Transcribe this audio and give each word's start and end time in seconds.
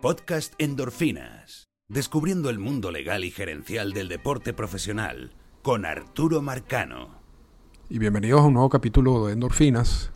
Podcast 0.00 0.54
Endorfinas. 0.56 1.68
Descubriendo 1.88 2.48
el 2.48 2.58
mundo 2.58 2.90
legal 2.90 3.22
y 3.22 3.30
gerencial 3.30 3.92
del 3.92 4.08
deporte 4.08 4.54
profesional 4.54 5.34
con 5.60 5.84
Arturo 5.84 6.40
Marcano. 6.40 7.20
Y 7.90 7.98
bienvenidos 7.98 8.40
a 8.40 8.44
un 8.44 8.54
nuevo 8.54 8.70
capítulo 8.70 9.26
de 9.26 9.34
Endorfinas, 9.34 10.10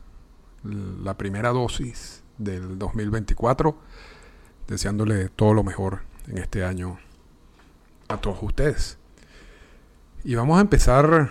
la 0.62 1.18
primera 1.18 1.50
dosis 1.50 2.24
del 2.38 2.78
2024, 2.78 3.76
deseándole 4.68 5.28
todo 5.28 5.52
lo 5.52 5.62
mejor 5.62 6.00
en 6.28 6.38
este 6.38 6.64
año 6.64 6.98
a 8.08 8.16
todos 8.16 8.38
ustedes. 8.42 8.96
Y 10.24 10.34
vamos 10.34 10.56
a 10.56 10.62
empezar, 10.62 11.30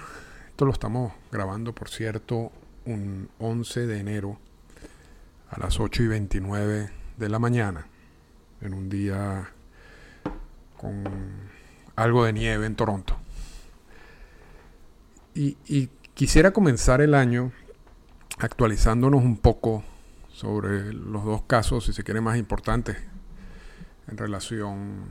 esto 0.49 0.65
lo 0.65 0.73
estamos 0.73 1.11
grabando 1.31 1.73
por 1.73 1.89
cierto, 1.89 2.51
un 2.85 3.29
11 3.39 3.87
de 3.87 3.99
enero 3.99 4.37
a 5.49 5.59
las 5.59 5.79
8 5.79 6.03
y 6.03 6.07
29 6.07 6.91
de 7.17 7.29
la 7.29 7.39
mañana, 7.39 7.87
en 8.63 8.73
un 8.73 8.89
día 8.89 9.49
con 10.77 11.03
algo 11.95 12.25
de 12.25 12.33
nieve 12.33 12.65
en 12.65 12.75
Toronto. 12.75 13.17
Y, 15.35 15.89
quisiera 16.13 16.51
comenzar 16.51 17.01
el 17.01 17.15
año 17.15 17.51
actualizándonos 18.37 19.23
un 19.23 19.37
poco 19.37 19.83
sobre 20.31 20.93
los 20.93 21.23
dos 21.25 21.41
casos, 21.43 21.85
si 21.85 21.93
se 21.93 22.03
quiere, 22.03 22.21
más 22.21 22.37
importantes 22.37 22.97
en 24.07 24.17
relación 24.17 25.05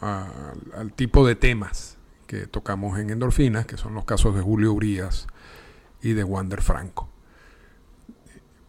al 0.00 0.92
tipo 0.94 1.26
de 1.26 1.36
temas 1.36 1.98
que 2.26 2.46
tocamos 2.46 2.98
en 2.98 3.10
Endorfinas, 3.10 3.66
que 3.66 3.76
son 3.76 3.94
los 3.94 4.04
casos 4.04 4.34
de 4.34 4.40
Julio 4.40 4.72
Urias 4.72 5.26
y 6.02 6.14
de 6.14 6.24
Wander 6.24 6.62
Franco. 6.62 7.08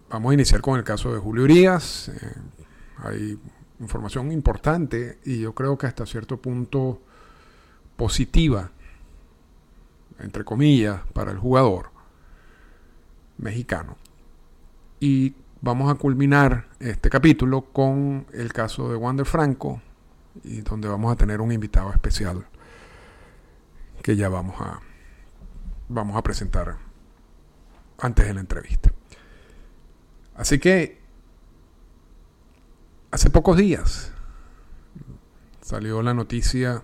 Vamos 0.10 0.32
a 0.32 0.34
iniciar 0.34 0.62
con 0.62 0.78
el 0.78 0.84
caso 0.84 1.14
de 1.14 1.20
Julio 1.20 1.44
Urias. 1.44 2.10
Eh, 2.10 2.36
hay 2.98 3.40
información 3.80 4.32
importante 4.32 5.20
y 5.26 5.40
yo 5.40 5.54
creo 5.54 5.78
que 5.78 5.88
hasta 5.88 6.06
cierto 6.06 6.38
punto 6.38 7.02
positiva, 7.96 8.72
entre 10.20 10.44
comillas, 10.44 11.02
para 11.14 11.32
el 11.32 11.38
jugador 11.38 11.92
mexicano. 13.38 13.98
Y 15.00 15.36
vamos 15.62 15.92
a 15.92 15.96
culminar 15.96 16.68
este 16.80 17.10
capítulo 17.10 17.62
con 17.72 18.26
el 18.34 18.54
caso 18.54 18.90
de 18.90 18.96
Wander 18.96 19.26
Franco, 19.26 19.82
y 20.44 20.62
donde 20.62 20.88
vamos 20.88 21.12
a 21.12 21.16
tener 21.16 21.42
un 21.42 21.52
invitado 21.52 21.92
especial 21.92 22.46
que 24.04 24.16
ya 24.16 24.30
vamos 24.30 24.56
a, 24.62 24.80
vamos 25.90 26.16
a 26.16 26.22
presentar 26.22 26.78
antes 28.00 28.28
de 28.28 28.34
la 28.34 28.40
entrevista. 28.40 28.92
Así 30.36 30.60
que 30.60 30.97
hace 33.12 33.30
pocos 33.30 33.58
días 33.58 34.12
salió 35.62 36.02
la 36.02 36.14
noticia 36.14 36.84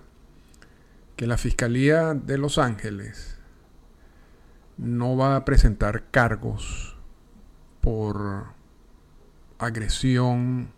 que 1.16 1.26
la 1.26 1.38
Fiscalía 1.38 2.14
de 2.14 2.38
Los 2.38 2.58
Ángeles 2.58 3.38
no 4.76 5.16
va 5.16 5.36
a 5.36 5.44
presentar 5.44 6.10
cargos 6.10 6.96
por 7.80 8.46
agresión 9.58 10.70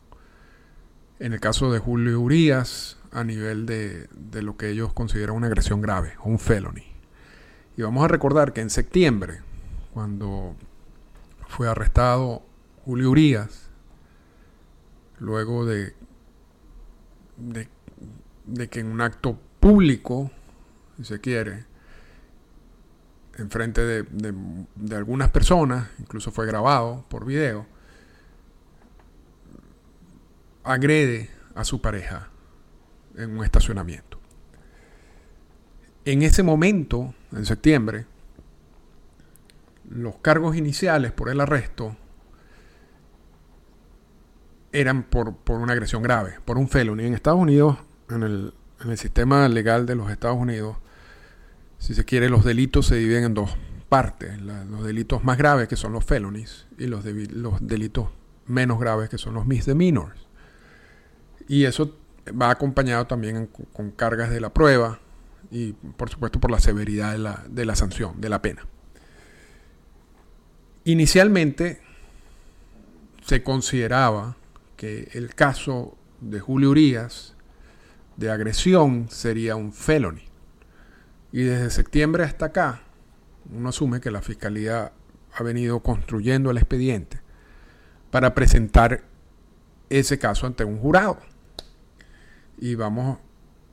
en 1.19 1.33
el 1.33 1.41
caso 1.41 1.73
de 1.73 1.79
Julio 1.79 2.21
Urias 2.21 2.99
a 3.13 3.25
nivel 3.25 3.65
de, 3.65 4.09
de 4.13 4.43
lo 4.43 4.57
que 4.57 4.69
ellos 4.69 4.93
consideran 4.93 5.37
una 5.37 5.47
agresión 5.47 5.81
grave, 5.81 6.15
un 6.23 6.39
felony. 6.39 6.85
Y 7.77 7.83
vamos 7.83 8.05
a 8.05 8.09
recordar 8.09 8.53
que 8.53 8.61
en 8.61 8.69
septiembre, 8.69 9.41
cuando 9.95 10.55
fue 11.49 11.69
arrestado 11.69 12.43
Julio 12.85 13.11
Urias, 13.11 13.66
luego 15.19 15.65
de, 15.65 15.95
de, 17.37 18.69
que 18.69 18.81
en 18.81 18.87
un 18.87 19.01
acto 19.01 19.39
público, 19.61 20.31
si 20.97 21.05
se 21.05 21.21
quiere, 21.21 21.65
en 23.37 23.51
frente 23.51 23.83
de, 23.83 24.03
de, 24.05 24.35
de 24.75 24.97
algunas 24.97 25.31
personas, 25.31 25.91
incluso 25.99 26.31
fue 26.31 26.47
grabado 26.47 27.05
por 27.09 27.25
video, 27.25 27.67
agrede 30.65 31.31
a 31.55 31.65
su 31.65 31.81
pareja 31.81 32.29
en 33.17 33.37
un 33.37 33.45
estacionamiento. 33.45 34.21
En 36.05 36.23
ese 36.23 36.43
momento, 36.43 37.15
en 37.33 37.45
septiembre, 37.47 38.07
los 39.89 40.17
cargos 40.19 40.57
iniciales 40.57 41.13
por 41.13 41.29
el 41.29 41.41
arresto 41.41 41.97
eran 44.77 45.05
por, 45.05 45.35
por 45.37 45.59
una 45.59 45.73
agresión 45.73 46.03
grave, 46.03 46.35
por 46.45 46.59
un 46.59 46.69
felony. 46.69 47.01
En 47.01 47.15
Estados 47.15 47.41
Unidos, 47.41 47.79
en 48.11 48.23
el, 48.23 48.53
sistema 48.97 49.49
legal 49.49 49.87
de 49.87 49.95
los 49.95 50.11
Estados 50.11 50.37
Unidos, 50.37 50.77
si 51.79 51.95
se 51.95 52.05
quiere, 52.05 52.29
los 52.29 52.45
delitos 52.45 52.87
se 52.87 52.97
dividen 52.97 53.25
en 53.25 53.35
dos 53.35 53.57
partes. 53.89 54.39
Los 54.43 54.85
delitos 54.85 55.25
más 55.25 55.39
graves, 55.39 55.67
que 55.67 55.77
son 55.77 55.93
los 55.93 56.05
felonies, 56.05 56.67
y 56.79 56.87
los, 56.87 57.05
los 57.05 57.67
delitos 57.67 58.09
menos 58.47 58.79
graves, 58.79 59.09
que 59.09 59.17
son 59.17 59.33
los 59.33 59.47
misdemeanors. 59.47 60.27
Y 61.49 61.65
eso 61.65 61.97
va 62.31 62.51
acompañado 62.51 63.07
también 63.07 63.49
con 63.73 63.91
cargas 63.93 64.29
de 64.31 64.41
la 64.41 64.53
prueba 64.53 65.01
y, 65.51 65.73
por 65.73 66.11
supuesto, 66.11 66.39
por 66.39 66.51
la 66.51 66.59
severidad 66.59 67.13
de 67.13 67.19
la, 67.19 67.45
de 67.49 67.65
la 67.65 67.77
sanción, 67.77 68.21
de 68.21 68.29
la 68.29 68.43
pena. 68.43 68.67
Inicialmente 70.85 71.81
se 73.25 73.43
consideraba 73.43 74.37
que 74.77 75.09
el 75.13 75.35
caso 75.35 75.97
de 76.21 76.41
Julio 76.41 76.71
Urias 76.71 77.35
de 78.17 78.31
agresión 78.31 79.09
sería 79.11 79.57
un 79.57 79.73
felony. 79.73 80.23
Y 81.33 81.43
desde 81.43 81.71
septiembre 81.71 82.25
hasta 82.25 82.47
acá, 82.47 82.83
uno 83.53 83.69
asume 83.69 84.01
que 84.01 84.11
la 84.11 84.23
Fiscalía 84.23 84.93
ha 85.35 85.43
venido 85.43 85.81
construyendo 85.81 86.51
el 86.51 86.59
expediente 86.59 87.21
para 88.11 88.35
presentar 88.35 89.05
ese 89.91 90.19
caso 90.19 90.47
ante 90.47 90.65
un 90.65 90.79
jurado. 90.79 91.19
Y 92.59 92.75
vamos 92.75 93.19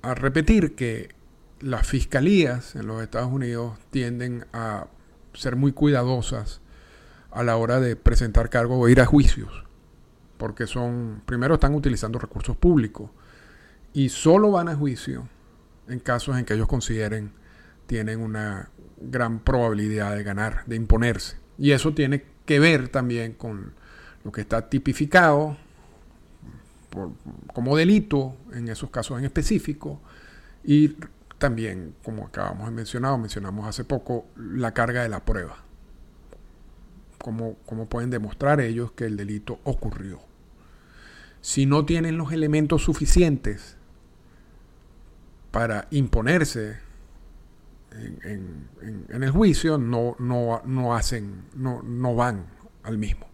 a 0.01 0.13
repetir 0.13 0.75
que 0.75 1.09
las 1.61 1.87
fiscalías 1.87 2.75
en 2.75 2.87
los 2.87 3.01
Estados 3.01 3.31
Unidos 3.31 3.79
tienden 3.89 4.45
a 4.51 4.87
ser 5.33 5.55
muy 5.55 5.71
cuidadosas 5.71 6.61
a 7.31 7.43
la 7.43 7.55
hora 7.55 7.79
de 7.79 7.95
presentar 7.95 8.49
cargos 8.49 8.77
o 8.79 8.89
ir 8.89 8.99
a 8.99 9.05
juicios. 9.05 9.62
Porque 10.43 10.67
son, 10.67 11.21
primero 11.25 11.53
están 11.53 11.73
utilizando 11.73 12.19
recursos 12.19 12.57
públicos 12.57 13.09
y 13.93 14.09
solo 14.09 14.51
van 14.51 14.67
a 14.67 14.75
juicio 14.75 15.29
en 15.87 15.99
casos 15.99 16.37
en 16.37 16.43
que 16.43 16.53
ellos 16.53 16.67
consideren 16.67 17.31
tienen 17.87 18.19
una 18.19 18.69
gran 18.99 19.39
probabilidad 19.39 20.13
de 20.17 20.23
ganar, 20.23 20.65
de 20.65 20.75
imponerse. 20.75 21.37
Y 21.57 21.71
eso 21.71 21.93
tiene 21.93 22.25
que 22.45 22.59
ver 22.59 22.89
también 22.89 23.35
con 23.35 23.71
lo 24.25 24.33
que 24.33 24.41
está 24.41 24.67
tipificado 24.67 25.55
como 27.53 27.77
delito 27.77 28.35
en 28.51 28.67
esos 28.67 28.89
casos 28.89 29.19
en 29.19 29.23
específico 29.23 30.01
y 30.61 30.97
también, 31.37 31.95
como 32.03 32.25
acabamos 32.25 32.65
de 32.65 32.71
mencionar, 32.73 33.17
mencionamos 33.17 33.65
hace 33.65 33.85
poco, 33.85 34.25
la 34.35 34.73
carga 34.73 35.03
de 35.03 35.07
la 35.07 35.23
prueba. 35.23 35.63
Cómo, 37.17 37.55
cómo 37.65 37.87
pueden 37.87 38.09
demostrar 38.09 38.59
ellos 38.59 38.91
que 38.91 39.05
el 39.05 39.15
delito 39.15 39.61
ocurrió. 39.63 40.32
Si 41.43 41.65
no 41.65 41.83
tienen 41.83 42.17
los 42.17 42.31
elementos 42.31 42.83
suficientes 42.83 43.75
para 45.51 45.89
imponerse 45.91 46.77
en, 47.91 48.69
el 49.09 49.29
juicio, 49.29 49.77
no, 49.77 50.15
no, 50.19 50.61
no 50.63 50.95
hacen, 50.95 51.43
no, 51.53 51.83
no 51.83 52.15
van 52.15 52.45
al 52.83 52.97
mismo. 52.97 53.27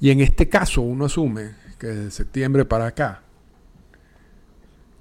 Y 0.00 0.10
en 0.10 0.18
este 0.18 0.48
caso 0.48 0.82
uno 0.82 1.04
asume 1.04 1.52
que 1.78 1.86
desde 1.86 2.10
septiembre 2.10 2.64
para 2.64 2.88
acá, 2.88 3.22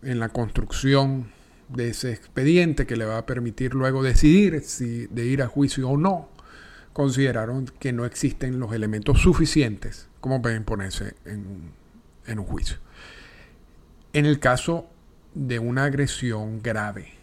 en 0.04 0.20
la 0.20 0.30
construcción 0.30 1.32
de 1.70 1.90
ese 1.90 2.12
expediente 2.12 2.86
que 2.86 2.98
le 2.98 3.06
va 3.06 3.18
a 3.18 3.26
permitir 3.26 3.74
luego 3.74 4.04
decidir 4.04 4.62
si 4.62 5.08
de 5.08 5.26
ir 5.26 5.42
a 5.42 5.48
juicio 5.48 5.90
o 5.90 5.98
no, 5.98 6.30
consideraron 6.94 7.66
que 7.80 7.94
no 7.94 8.06
existen 8.06 8.60
los 8.60 8.74
elementos 8.74 9.22
suficientes 9.22 10.08
como 10.22 10.40
para 10.40 10.56
imponerse 10.56 11.16
en 11.26 11.48
un, 11.48 11.79
en 12.30 12.40
un 12.40 12.46
juicio. 12.46 12.78
En 14.14 14.26
el 14.26 14.40
caso 14.40 14.88
de 15.34 15.60
una 15.60 15.86
agresión 15.86 16.62
grave, 16.62 17.14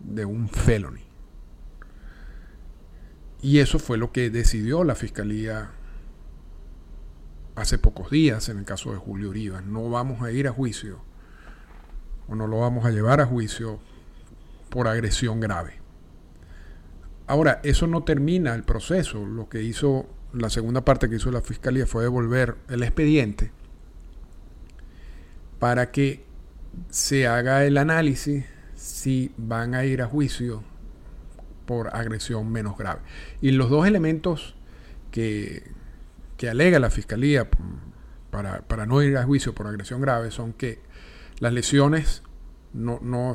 de 0.00 0.24
un 0.24 0.48
felony. 0.48 1.02
Y 3.42 3.58
eso 3.58 3.78
fue 3.78 3.98
lo 3.98 4.12
que 4.12 4.30
decidió 4.30 4.84
la 4.84 4.94
fiscalía 4.94 5.70
hace 7.56 7.78
pocos 7.78 8.10
días 8.10 8.48
en 8.48 8.58
el 8.58 8.64
caso 8.64 8.92
de 8.92 8.96
Julio 8.96 9.30
Uribe. 9.30 9.60
No 9.62 9.90
vamos 9.90 10.22
a 10.22 10.32
ir 10.32 10.48
a 10.48 10.52
juicio 10.52 11.00
o 12.26 12.34
no 12.34 12.46
lo 12.46 12.60
vamos 12.60 12.86
a 12.86 12.90
llevar 12.90 13.20
a 13.20 13.26
juicio 13.26 13.80
por 14.70 14.88
agresión 14.88 15.40
grave. 15.40 15.74
Ahora, 17.26 17.60
eso 17.62 17.86
no 17.86 18.02
termina 18.02 18.54
el 18.54 18.64
proceso. 18.64 19.24
Lo 19.24 19.48
que 19.48 19.62
hizo 19.62 20.06
la 20.32 20.50
segunda 20.50 20.84
parte 20.84 21.08
que 21.08 21.16
hizo 21.16 21.30
la 21.30 21.42
fiscalía 21.42 21.86
fue 21.86 22.02
devolver 22.02 22.56
el 22.68 22.82
expediente 22.82 23.52
para 25.64 25.90
que 25.92 26.22
se 26.90 27.26
haga 27.26 27.64
el 27.64 27.78
análisis 27.78 28.44
si 28.74 29.32
van 29.38 29.74
a 29.74 29.86
ir 29.86 30.02
a 30.02 30.06
juicio 30.06 30.62
por 31.64 31.96
agresión 31.96 32.52
menos 32.52 32.76
grave. 32.76 33.00
Y 33.40 33.50
los 33.52 33.70
dos 33.70 33.86
elementos 33.86 34.56
que, 35.10 35.62
que 36.36 36.50
alega 36.50 36.78
la 36.78 36.90
Fiscalía 36.90 37.48
para, 38.30 38.60
para, 38.60 38.84
no 38.84 39.02
ir 39.02 39.16
a 39.16 39.24
juicio 39.24 39.54
por 39.54 39.66
agresión 39.66 40.02
grave 40.02 40.30
son 40.30 40.52
que 40.52 40.80
las 41.38 41.54
lesiones 41.54 42.22
no, 42.74 42.98
no, 43.00 43.32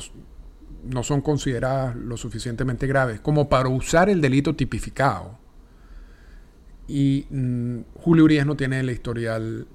no 0.83 1.01
son 1.01 1.21
consideradas 1.21 1.95
lo 1.95 2.15
suficientemente 2.15 2.85
graves 2.85 3.21
como 3.21 3.49
para 3.49 3.69
usar 3.69 4.07
el 4.07 4.21
delito 4.21 4.55
tipificado. 4.55 5.39
Y 6.87 7.25
mm, 7.31 7.79
Julio 7.95 8.25
Urias 8.25 8.45
no 8.45 8.55
tiene 8.55 8.81
el 8.81 8.91
historial 8.91 9.65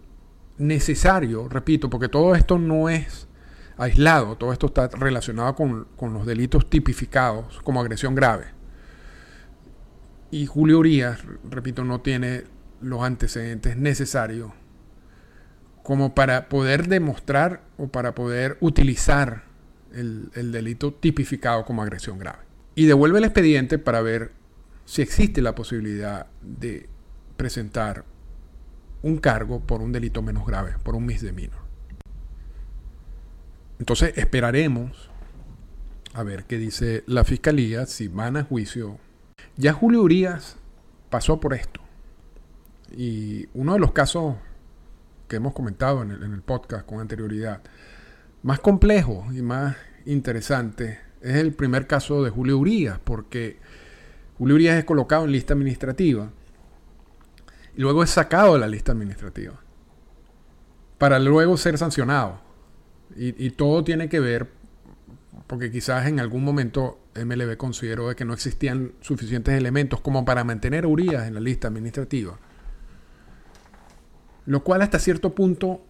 necesario, 0.58 1.48
repito, 1.48 1.90
porque 1.90 2.08
todo 2.08 2.34
esto 2.34 2.58
no 2.58 2.88
es 2.88 3.28
aislado, 3.76 4.36
todo 4.36 4.52
esto 4.52 4.66
está 4.66 4.88
relacionado 4.88 5.54
con, 5.54 5.86
con 5.96 6.12
los 6.12 6.26
delitos 6.26 6.68
tipificados 6.70 7.60
como 7.62 7.80
agresión 7.80 8.14
grave. 8.14 8.46
Y 10.30 10.46
Julio 10.46 10.78
Urias, 10.78 11.20
repito, 11.48 11.84
no 11.84 12.00
tiene 12.00 12.44
los 12.80 13.02
antecedentes 13.02 13.76
necesarios 13.76 14.52
como 15.82 16.14
para 16.14 16.48
poder 16.48 16.88
demostrar 16.88 17.62
o 17.76 17.88
para 17.88 18.14
poder 18.14 18.56
utilizar 18.60 19.44
el, 19.92 20.30
delito 20.50 20.92
tipificado 20.92 21.64
como 21.64 21.82
agresión 21.82 22.18
grave. 22.18 22.38
Y 22.74 22.86
devuelve 22.86 23.18
el 23.18 23.24
expediente 23.24 23.78
para 23.78 24.00
ver 24.00 24.32
si 24.86 25.02
existe 25.02 25.42
la 25.42 25.54
posibilidad 25.54 26.26
de 26.42 26.88
presentar 27.36 28.04
un 29.04 29.18
cargo 29.18 29.60
por 29.60 29.82
un 29.82 29.92
delito 29.92 30.22
menos 30.22 30.46
grave, 30.46 30.76
por 30.82 30.96
un 30.96 31.04
misdemeanor. 31.04 31.60
Entonces 33.78 34.14
esperaremos 34.16 35.10
a 36.14 36.22
ver 36.22 36.44
qué 36.44 36.56
dice 36.56 37.04
la 37.06 37.22
fiscalía, 37.22 37.84
si 37.84 38.08
van 38.08 38.38
a 38.38 38.44
juicio. 38.44 38.98
Ya 39.56 39.74
Julio 39.74 40.02
Urias 40.02 40.56
pasó 41.10 41.38
por 41.38 41.52
esto. 41.52 41.82
Y 42.96 43.46
uno 43.52 43.74
de 43.74 43.78
los 43.78 43.92
casos 43.92 44.36
que 45.28 45.36
hemos 45.36 45.52
comentado 45.52 46.02
en 46.02 46.12
el, 46.12 46.22
en 46.22 46.32
el 46.32 46.40
podcast 46.40 46.86
con 46.86 47.00
anterioridad 47.00 47.60
más 48.42 48.60
complejo 48.60 49.26
y 49.34 49.42
más 49.42 49.76
interesante 50.06 50.98
es 51.20 51.36
el 51.36 51.52
primer 51.52 51.86
caso 51.86 52.24
de 52.24 52.30
Julio 52.30 52.56
Urias, 52.56 52.98
porque 53.04 53.58
Julio 54.38 54.54
Urias 54.54 54.78
es 54.78 54.84
colocado 54.84 55.26
en 55.26 55.32
lista 55.32 55.52
administrativa 55.52 56.30
y 57.76 57.80
luego 57.80 58.02
es 58.02 58.10
sacado 58.10 58.54
de 58.54 58.60
la 58.60 58.68
lista 58.68 58.92
administrativa 58.92 59.64
para 60.98 61.18
luego 61.18 61.56
ser 61.56 61.76
sancionado. 61.78 62.40
Y, 63.16 63.50
todo 63.50 63.84
tiene 63.84 64.08
que 64.08 64.18
ver, 64.18 64.48
porque 65.46 65.70
quizás 65.70 66.06
en 66.06 66.18
algún 66.18 66.42
momento 66.42 66.98
MLB 67.14 67.56
consideró 67.56 68.08
de 68.08 68.16
que 68.16 68.24
no 68.24 68.32
existían 68.32 68.92
suficientes 69.00 69.54
elementos 69.54 70.00
como 70.00 70.24
para 70.24 70.42
mantener 70.42 70.84
a 70.84 70.88
Urias 70.88 71.28
en 71.28 71.34
la 71.34 71.40
lista 71.40 71.68
administrativa. 71.68 72.38
Lo 74.46 74.64
cual 74.64 74.82
hasta 74.82 74.98
cierto 74.98 75.34
punto 75.34 75.82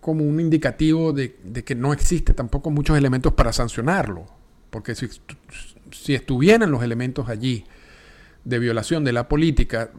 como 0.00 0.24
un 0.24 0.40
indicativo 0.40 1.12
de, 1.12 1.34
que 1.64 1.74
no 1.74 1.92
existe 1.92 2.32
tampoco 2.32 2.70
muchos 2.70 2.96
elementos 2.96 3.34
para 3.34 3.52
sancionarlo. 3.52 4.26
Porque 4.70 4.94
si, 4.94 5.08
si 5.92 6.14
estuvieran 6.14 6.70
los 6.70 6.82
elementos 6.82 7.28
allí 7.28 7.64
de 8.44 8.58
violación 8.58 9.04
de 9.04 9.12
la 9.12 9.28
política, 9.28 9.90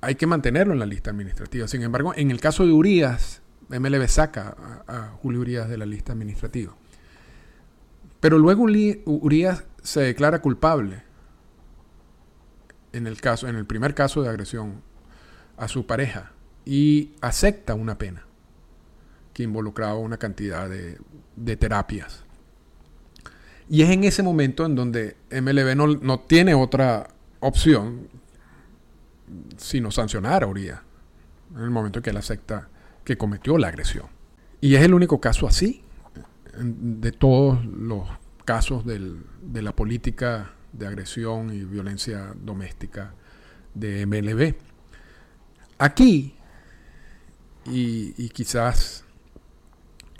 hay 0.00 0.14
que 0.14 0.26
mantenerlo 0.26 0.72
en 0.72 0.78
la 0.78 0.86
lista 0.86 1.10
administrativa. 1.10 1.68
Sin 1.68 1.82
embargo, 1.82 2.12
en 2.16 2.30
el 2.30 2.40
caso 2.40 2.66
de 2.66 2.72
Urias, 2.72 3.42
MLB 3.68 4.06
saca 4.08 4.82
a, 4.86 5.16
Julio 5.22 5.40
Urias 5.40 5.68
de 5.68 5.78
la 5.78 5.86
lista 5.86 6.12
administrativa. 6.12 6.74
Pero 8.20 8.38
luego 8.38 8.64
Urias 8.64 9.64
se 9.82 10.00
declara 10.00 10.40
culpable 10.40 11.02
en 12.92 13.06
el 13.06 13.20
caso, 13.20 13.48
en 13.48 13.56
el 13.56 13.66
primer 13.66 13.94
caso 13.94 14.22
de 14.22 14.28
agresión 14.28 14.82
a 15.56 15.68
su 15.68 15.86
pareja 15.86 16.32
y 16.64 17.12
acepta 17.20 17.74
una 17.74 17.98
pena 17.98 18.26
que 19.32 19.42
involucraba 19.42 19.94
una 19.94 20.16
cantidad 20.16 20.68
de, 20.68 21.56
terapias. 21.56 22.24
Y 23.68 23.82
es 23.82 23.90
en 23.90 24.04
ese 24.04 24.22
momento 24.22 24.66
en 24.66 24.74
donde 24.74 25.16
MLB 25.30 25.76
no, 25.76 26.20
tiene 26.20 26.54
otra 26.54 27.08
opción 27.38 28.08
sino 29.56 29.90
sancionar 29.90 30.42
a 30.42 30.46
Urias, 30.46 30.80
en 31.54 31.62
el 31.62 31.70
momento 31.70 31.98
en 31.98 32.02
que 32.02 32.10
él 32.10 32.16
acepta 32.16 32.68
que 33.04 33.16
cometió 33.16 33.58
la 33.58 33.68
agresión. 33.68 34.06
Y 34.60 34.74
es 34.74 34.82
el 34.82 34.94
único 34.94 35.20
caso 35.20 35.46
así, 35.46 35.82
de 36.56 37.12
todos 37.12 37.64
los 37.64 38.08
casos 38.44 38.84
de 38.84 39.62
la 39.62 39.74
política 39.74 40.52
de 40.72 40.86
agresión 40.86 41.52
y 41.52 41.64
violencia 41.64 42.34
doméstica 42.40 43.14
de 43.74 44.04
MLB. 44.06 44.54
Aquí, 45.78 46.34
y 47.66 48.28
quizás 48.30 49.04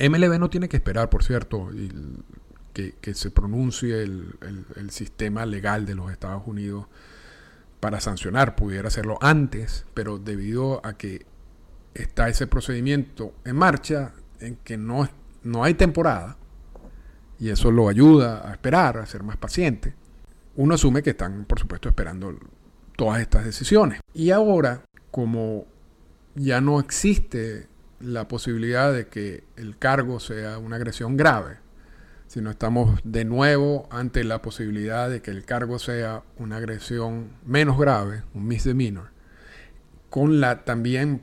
MLB 0.01 0.39
no 0.39 0.49
tiene 0.49 0.69
que 0.69 0.79
esperar, 0.79 1.11
por 1.11 1.23
cierto, 1.23 1.69
que, 2.73 3.15
se 3.15 3.31
pronuncie 3.31 4.03
el, 4.03 4.91
sistema 4.91 5.45
legal 5.45 5.85
de 5.85 5.95
los 5.95 6.11
Estados 6.11 6.43
Unidos 6.47 6.87
para 7.81 8.01
sancionar. 8.01 8.57
Pudiera 8.57 8.89
hacerlo 8.89 9.19
antes, 9.21 9.87
pero 9.95 10.19
debido 10.19 10.85
a 10.85 10.95
que 10.95 11.27
está 11.95 12.29
ese 12.29 12.47
procedimiento 12.47 13.35
en 13.45 13.57
marcha, 13.57 14.13
en 14.39 14.57
que 14.57 14.77
no, 14.77 15.09
no 15.43 15.65
hay 15.65 15.75
temporada, 15.75 16.37
y 17.39 17.49
eso 17.49 17.71
lo 17.71 17.89
ayuda 17.89 18.49
a 18.49 18.53
esperar, 18.53 18.99
a 18.99 19.07
ser 19.07 19.23
más 19.23 19.39
paciente, 19.39 19.95
uno 20.57 20.75
asume 20.75 21.03
que 21.03 21.11
están, 21.11 21.47
por 21.47 21.59
supuesto, 21.59 21.89
esperando 21.89 22.37
todas 22.97 23.21
estas 23.21 23.45
decisiones. 23.45 24.01
Y 24.13 24.31
ahora, 24.31 24.85
como 25.11 25.67
ya 26.35 26.61
no 26.61 26.79
existe 26.79 27.67
la 28.01 28.29
posibilidad 28.29 28.93
de 28.93 29.07
que 29.07 29.45
el 29.57 29.79
cargo 29.79 30.21
sea 30.21 30.59
una 30.59 30.77
agresión 30.77 31.17
grave, 31.17 31.59
sino 32.31 32.51
estamos 32.51 33.01
de 33.03 33.25
nuevo 33.25 33.89
ante 33.91 34.23
la 34.23 34.41
posibilidad 34.41 35.11
de 35.11 35.21
que 35.21 35.33
el 35.33 35.45
cargo 35.45 35.81
sea 35.81 36.23
una 36.39 36.59
agresión 36.59 37.31
menos 37.45 37.77
grave, 37.77 38.23
un 38.35 38.47
misdemeanor, 38.47 39.09
con 40.11 40.41
la 40.41 40.65
también 40.65 41.19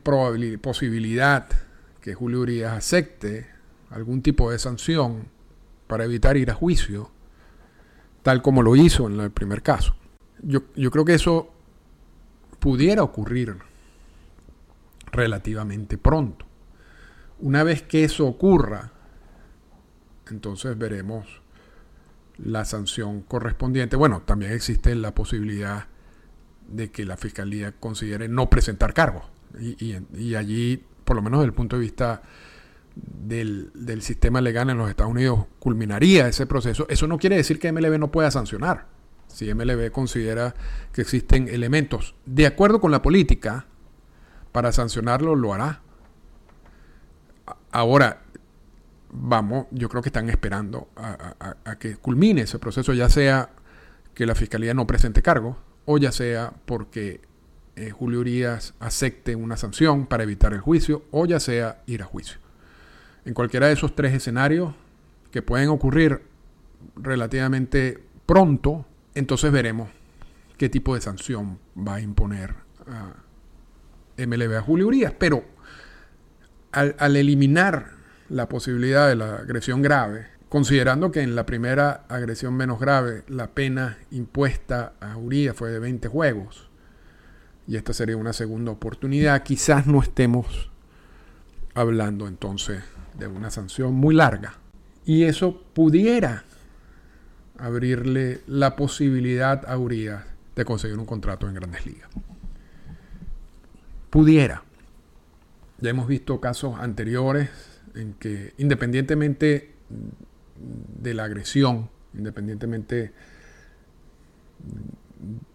posibilidad 0.62 1.48
que 2.02 2.14
Julio 2.14 2.42
Urias 2.42 2.74
acepte 2.74 3.48
algún 3.90 4.22
tipo 4.22 4.52
de 4.52 4.60
sanción 4.60 5.30
para 5.88 6.04
evitar 6.04 6.36
ir 6.36 6.52
a 6.52 6.56
juicio, 6.56 7.10
tal 8.22 8.42
como 8.42 8.62
lo 8.62 8.76
hizo 8.76 9.08
en 9.08 9.18
el 9.18 9.32
primer 9.32 9.64
caso. 9.64 9.96
Yo, 10.42 10.64
yo 10.76 10.92
creo 10.92 11.06
que 11.06 11.14
eso 11.14 11.54
pudiera 12.60 13.02
ocurrir 13.02 13.56
relativamente 15.14 15.98
pronto. 15.98 16.46
Una 17.40 17.64
vez 17.64 17.82
que 17.82 18.04
eso 18.04 18.28
ocurra, 18.28 18.92
entonces 20.32 20.78
veremos 20.78 21.42
la 22.38 22.66
sanción 22.66 23.22
correspondiente. 23.22 23.96
Bueno, 23.96 24.22
también 24.26 24.52
existe 24.52 24.94
la 24.96 25.14
posibilidad 25.14 25.88
de 26.68 26.92
que 26.92 27.06
la 27.06 27.18
fiscalía 27.18 27.74
considere 27.74 28.28
no 28.28 28.50
presentar 28.50 28.94
cargos. 28.94 29.26
Y, 29.60 30.36
allí, 30.36 30.84
por 31.04 31.16
lo 31.16 31.22
menos 31.22 31.40
desde 31.40 31.48
el 31.48 31.54
punto 31.54 31.78
de 31.78 31.82
vista 31.82 32.22
del, 32.96 33.72
del, 33.74 34.02
sistema 34.02 34.42
legal 34.42 34.70
en 34.70 34.78
los 34.78 34.90
Estados 34.90 35.12
Unidos, 35.12 35.46
culminaría 35.60 36.28
ese 36.28 36.46
proceso. 36.46 36.86
Eso 36.90 37.08
no 37.08 37.18
quiere 37.18 37.38
decir 37.38 37.60
que 37.60 37.72
MLB 37.72 37.98
no 37.98 38.12
pueda 38.12 38.30
sancionar. 38.30 38.88
Si 39.28 39.54
MLB 39.54 39.92
considera 39.92 40.54
que 40.94 41.02
existen 41.02 41.48
elementos 41.48 42.16
de 42.26 42.46
acuerdo 42.46 42.80
con 42.80 42.92
la 42.92 43.02
política 43.02 43.66
para 44.52 44.72
sancionarlo, 44.72 45.36
lo 45.36 45.54
hará. 45.54 45.82
Ahora, 47.72 48.24
vamos, 49.22 49.68
yo 49.72 49.90
creo 49.90 50.02
que 50.02 50.10
están 50.10 50.30
esperando 50.30 50.90
a, 50.96 51.78
que 51.80 51.96
culmine 51.98 52.42
ese 52.42 52.60
proceso, 52.60 52.94
ya 52.94 53.10
sea 53.10 53.50
que 54.14 54.26
la 54.26 54.36
fiscalía 54.36 54.74
no 54.74 54.88
presente 54.88 55.22
cargo 55.22 55.58
o 55.86 55.98
ya 55.98 56.12
sea 56.12 56.54
porque 56.66 57.22
eh, 57.76 57.92
Julio 57.92 58.20
Urias 58.20 58.74
acepte 58.80 59.36
una 59.36 59.58
sanción 59.58 60.08
para 60.08 60.24
evitar 60.24 60.54
el 60.54 60.60
juicio 60.60 61.04
o 61.12 61.26
ya 61.26 61.40
sea 61.40 61.82
ir 61.86 62.02
a 62.02 62.06
juicio. 62.06 62.40
En 63.26 63.34
cualquiera 63.34 63.68
de 63.68 63.74
esos 63.74 63.96
tres 63.96 64.14
escenarios 64.14 64.74
que 65.32 65.42
pueden 65.42 65.70
ocurrir 65.70 66.22
relativamente 66.96 68.04
pronto, 68.26 68.86
entonces 69.16 69.52
veremos 69.52 69.90
qué 70.58 70.70
tipo 70.70 70.96
de 70.96 71.02
sanción 71.02 71.60
va 71.78 71.96
a 71.96 72.02
imponer 72.02 72.56
a 72.88 73.14
MLB 74.18 74.56
a 74.58 74.62
Julio 74.62 74.88
Urias. 74.88 75.14
Pero 75.18 75.44
al, 76.72 77.16
eliminar 77.16 77.97
la 78.30 78.50
posibilidad 78.50 79.08
de 79.08 79.16
la 79.16 79.36
agresión 79.36 79.82
grave, 79.82 80.28
considerando 80.50 81.12
que 81.12 81.22
en 81.22 81.36
la 81.36 81.46
primera 81.46 82.06
agresión 82.10 82.54
menos 82.56 82.80
grave 82.80 83.24
la 83.28 83.48
pena 83.48 83.98
impuesta 84.12 84.94
a 85.00 85.18
Uría 85.18 85.54
fue 85.54 85.72
de 85.72 85.80
20 85.80 86.08
juegos, 86.08 86.70
y 87.68 87.76
esta 87.76 87.94
sería 87.94 88.18
una 88.18 88.34
segunda 88.34 88.72
oportunidad, 88.72 89.44
quizás 89.44 89.88
no 89.88 90.02
estemos 90.02 90.70
hablando 91.74 92.28
entonces 92.28 92.84
de 93.18 93.28
una 93.28 93.52
sanción 93.52 93.94
muy 93.94 94.16
larga. 94.16 94.56
Y 95.06 95.24
eso 95.24 95.64
pudiera 95.74 96.44
abrirle 97.58 98.42
la 98.48 98.76
posibilidad 98.76 99.70
a 99.70 99.78
Urias 99.78 100.24
de 100.56 100.66
conseguir 100.66 100.98
un 100.98 101.06
contrato 101.06 101.48
en 101.48 101.56
grandes 101.56 101.86
ligas. 101.86 102.10
Pudiera. 104.10 104.64
Ya 105.80 105.90
hemos 105.90 106.08
visto 106.08 106.40
casos 106.40 106.80
anteriores 106.80 107.50
en 107.98 108.14
que 108.14 108.54
independientemente 108.58 109.74
de 111.02 111.14
la 111.14 111.24
agresión, 111.26 111.90
independientemente 112.14 113.14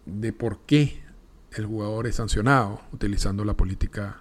de 0.07 0.33
por 0.33 0.61
qué 0.67 1.03
el 1.53 1.67
jugador 1.67 2.07
es 2.07 2.17
sancionado 2.17 2.81
utilizando 2.93 3.45
la 3.45 3.55
política 3.55 4.21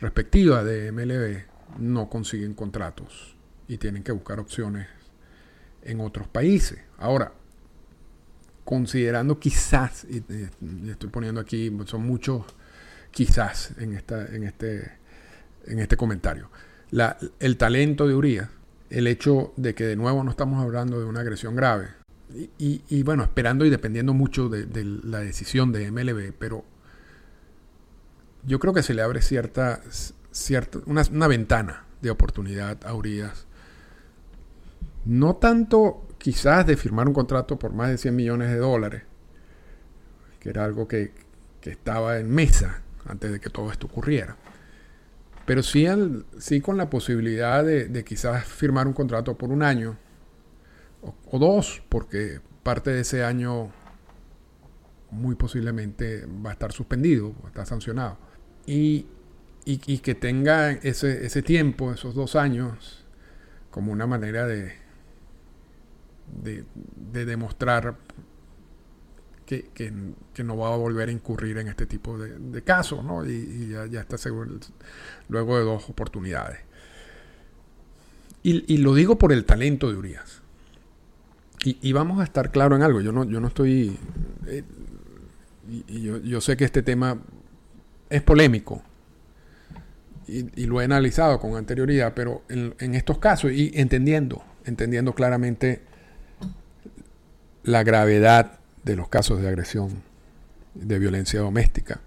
respectiva 0.00 0.64
de 0.64 0.92
MLB, 0.92 1.50
no 1.78 2.08
consiguen 2.08 2.54
contratos 2.54 3.36
y 3.68 3.78
tienen 3.78 4.02
que 4.02 4.12
buscar 4.12 4.40
opciones 4.40 4.88
en 5.82 6.00
otros 6.00 6.28
países. 6.28 6.78
Ahora, 6.98 7.32
considerando 8.64 9.38
quizás, 9.38 10.06
y, 10.08 10.22
estoy 10.90 11.10
poniendo 11.10 11.40
aquí, 11.40 11.76
son 11.86 12.06
muchos 12.06 12.44
quizás 13.10 13.74
en, 13.78 13.94
esta, 13.94 14.26
en, 14.26 14.44
este, 14.44 14.92
en 15.66 15.78
este 15.78 15.96
comentario, 15.96 16.50
el 16.92 17.56
talento 17.56 18.06
de 18.06 18.14
Urias, 18.14 18.48
el 18.90 19.06
hecho 19.06 19.52
de 19.56 19.74
que 19.74 19.84
de 19.84 19.96
nuevo 19.96 20.24
no 20.24 20.30
estamos 20.30 20.62
hablando 20.62 20.98
de 20.98 21.04
una 21.04 21.20
agresión 21.20 21.54
grave, 21.54 21.88
y, 22.58 23.02
bueno, 23.02 23.24
esperando 23.24 23.64
y 23.64 23.70
dependiendo 23.70 24.14
mucho 24.14 24.48
de, 24.48 24.84
la 24.84 25.18
decisión 25.18 25.72
de 25.72 25.90
MLB, 25.90 26.32
pero 26.38 26.64
yo 28.46 28.58
creo 28.58 28.72
que 28.72 28.82
se 28.82 28.94
le 28.94 29.02
abre 29.02 29.20
cierta, 29.20 29.80
cierta 30.30 30.78
una, 30.86 31.28
ventana 31.28 31.84
de 32.00 32.10
oportunidad 32.10 32.78
a 32.86 32.94
Urias 32.94 33.46
no 35.04 35.36
tanto 35.36 36.06
quizás 36.18 36.66
de 36.66 36.76
firmar 36.76 37.08
un 37.08 37.14
contrato 37.14 37.58
por 37.58 37.72
más 37.72 37.90
de 37.90 37.98
100 37.98 38.14
millones 38.14 38.50
de 38.50 38.58
dólares, 38.58 39.02
que 40.38 40.50
era 40.50 40.64
algo 40.64 40.86
que, 40.86 41.12
estaba 41.62 42.18
en 42.18 42.30
mesa 42.30 42.80
antes 43.06 43.30
de 43.32 43.38
que 43.40 43.50
todo 43.50 43.70
esto 43.70 43.86
ocurriera. 43.86 44.36
Pero 45.50 45.64
sí, 45.64 45.84
sí 46.38 46.60
con 46.60 46.76
la 46.76 46.88
posibilidad 46.88 47.64
de, 47.64 48.04
quizás 48.04 48.44
firmar 48.44 48.86
un 48.86 48.92
contrato 48.92 49.36
por 49.36 49.50
un 49.50 49.64
año 49.64 49.98
o, 51.02 51.38
dos, 51.40 51.82
porque 51.88 52.38
parte 52.62 52.90
de 52.90 53.00
ese 53.00 53.24
año 53.24 53.72
muy 55.10 55.34
posiblemente 55.34 56.24
va 56.24 56.50
a 56.50 56.52
estar 56.52 56.70
suspendido, 56.70 57.34
va 57.42 57.46
a 57.46 57.48
estar 57.48 57.66
sancionado. 57.66 58.16
Y, 58.64 59.08
que 60.04 60.14
tenga 60.14 60.70
ese, 60.70 61.26
ese 61.26 61.42
tiempo, 61.42 61.92
esos 61.92 62.14
dos 62.14 62.36
años, 62.36 63.04
como 63.72 63.90
una 63.90 64.06
manera 64.06 64.46
de, 64.46 64.74
de, 66.30 67.24
demostrar 67.24 67.96
que, 69.50 69.92
no 70.44 70.56
va 70.56 70.72
a 70.72 70.76
volver 70.76 71.08
a 71.08 71.12
incurrir 71.12 71.58
en 71.58 71.68
este 71.68 71.86
tipo 71.86 72.16
de, 72.16 72.62
casos, 72.62 73.04
¿no? 73.04 73.26
Y, 73.26 73.68
ya, 73.68 74.00
está 74.00 74.16
seguro 74.16 74.52
luego 75.28 75.58
de 75.58 75.64
dos 75.64 75.88
oportunidades. 75.88 76.60
Y, 78.42 78.78
lo 78.78 78.94
digo 78.94 79.18
por 79.18 79.32
el 79.32 79.44
talento 79.44 79.90
de 79.90 79.98
Urias. 79.98 80.42
Y, 81.64 81.92
vamos 81.92 82.20
a 82.20 82.24
estar 82.24 82.50
claro 82.50 82.76
en 82.76 82.82
algo. 82.82 83.00
Yo 83.00 83.12
no, 83.12 83.24
yo 83.24 83.40
no 83.40 83.48
estoy. 83.48 83.98
Eh, 84.46 84.62
yo, 85.88 86.40
sé 86.40 86.56
que 86.56 86.64
este 86.64 86.82
tema 86.82 87.18
es 88.08 88.22
polémico. 88.22 88.82
Y, 90.26 90.64
lo 90.66 90.80
he 90.80 90.84
analizado 90.84 91.40
con 91.40 91.56
anterioridad, 91.56 92.14
pero 92.14 92.44
en 92.48 92.94
estos 92.94 93.18
casos, 93.18 93.52
y 93.52 93.72
entendiendo, 93.74 94.44
entendiendo 94.64 95.12
claramente 95.12 95.82
la 97.64 97.82
gravedad 97.82 98.59
de 98.90 98.96
los 98.96 99.08
casos 99.08 99.40
de 99.40 99.48
agresión, 99.48 100.02
de 100.74 100.98
violencia 100.98 101.40
doméstica. 101.40 102.00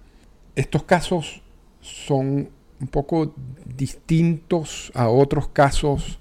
Estos 0.56 0.84
casos 0.84 1.42
son 1.82 2.50
un 2.80 2.88
poco 2.88 3.34
distintos 3.66 4.92
a 4.94 5.08
otros 5.08 5.48
casos 5.48 6.18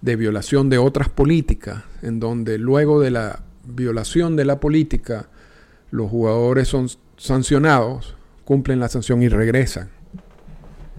de 0.00 0.16
violación 0.16 0.68
de 0.68 0.78
otras 0.78 1.08
políticas, 1.08 1.84
en 2.02 2.18
donde 2.18 2.58
luego 2.58 3.00
de 3.00 3.12
la 3.12 3.44
violación 3.64 4.34
de 4.34 4.44
la 4.44 4.58
política, 4.58 5.28
los 5.92 6.10
jugadores 6.10 6.66
son 6.68 6.88
sancionados, 7.16 8.16
cumplen 8.44 8.80
la 8.80 8.88
sanción 8.88 9.22
y 9.22 9.28
regresan. 9.28 9.90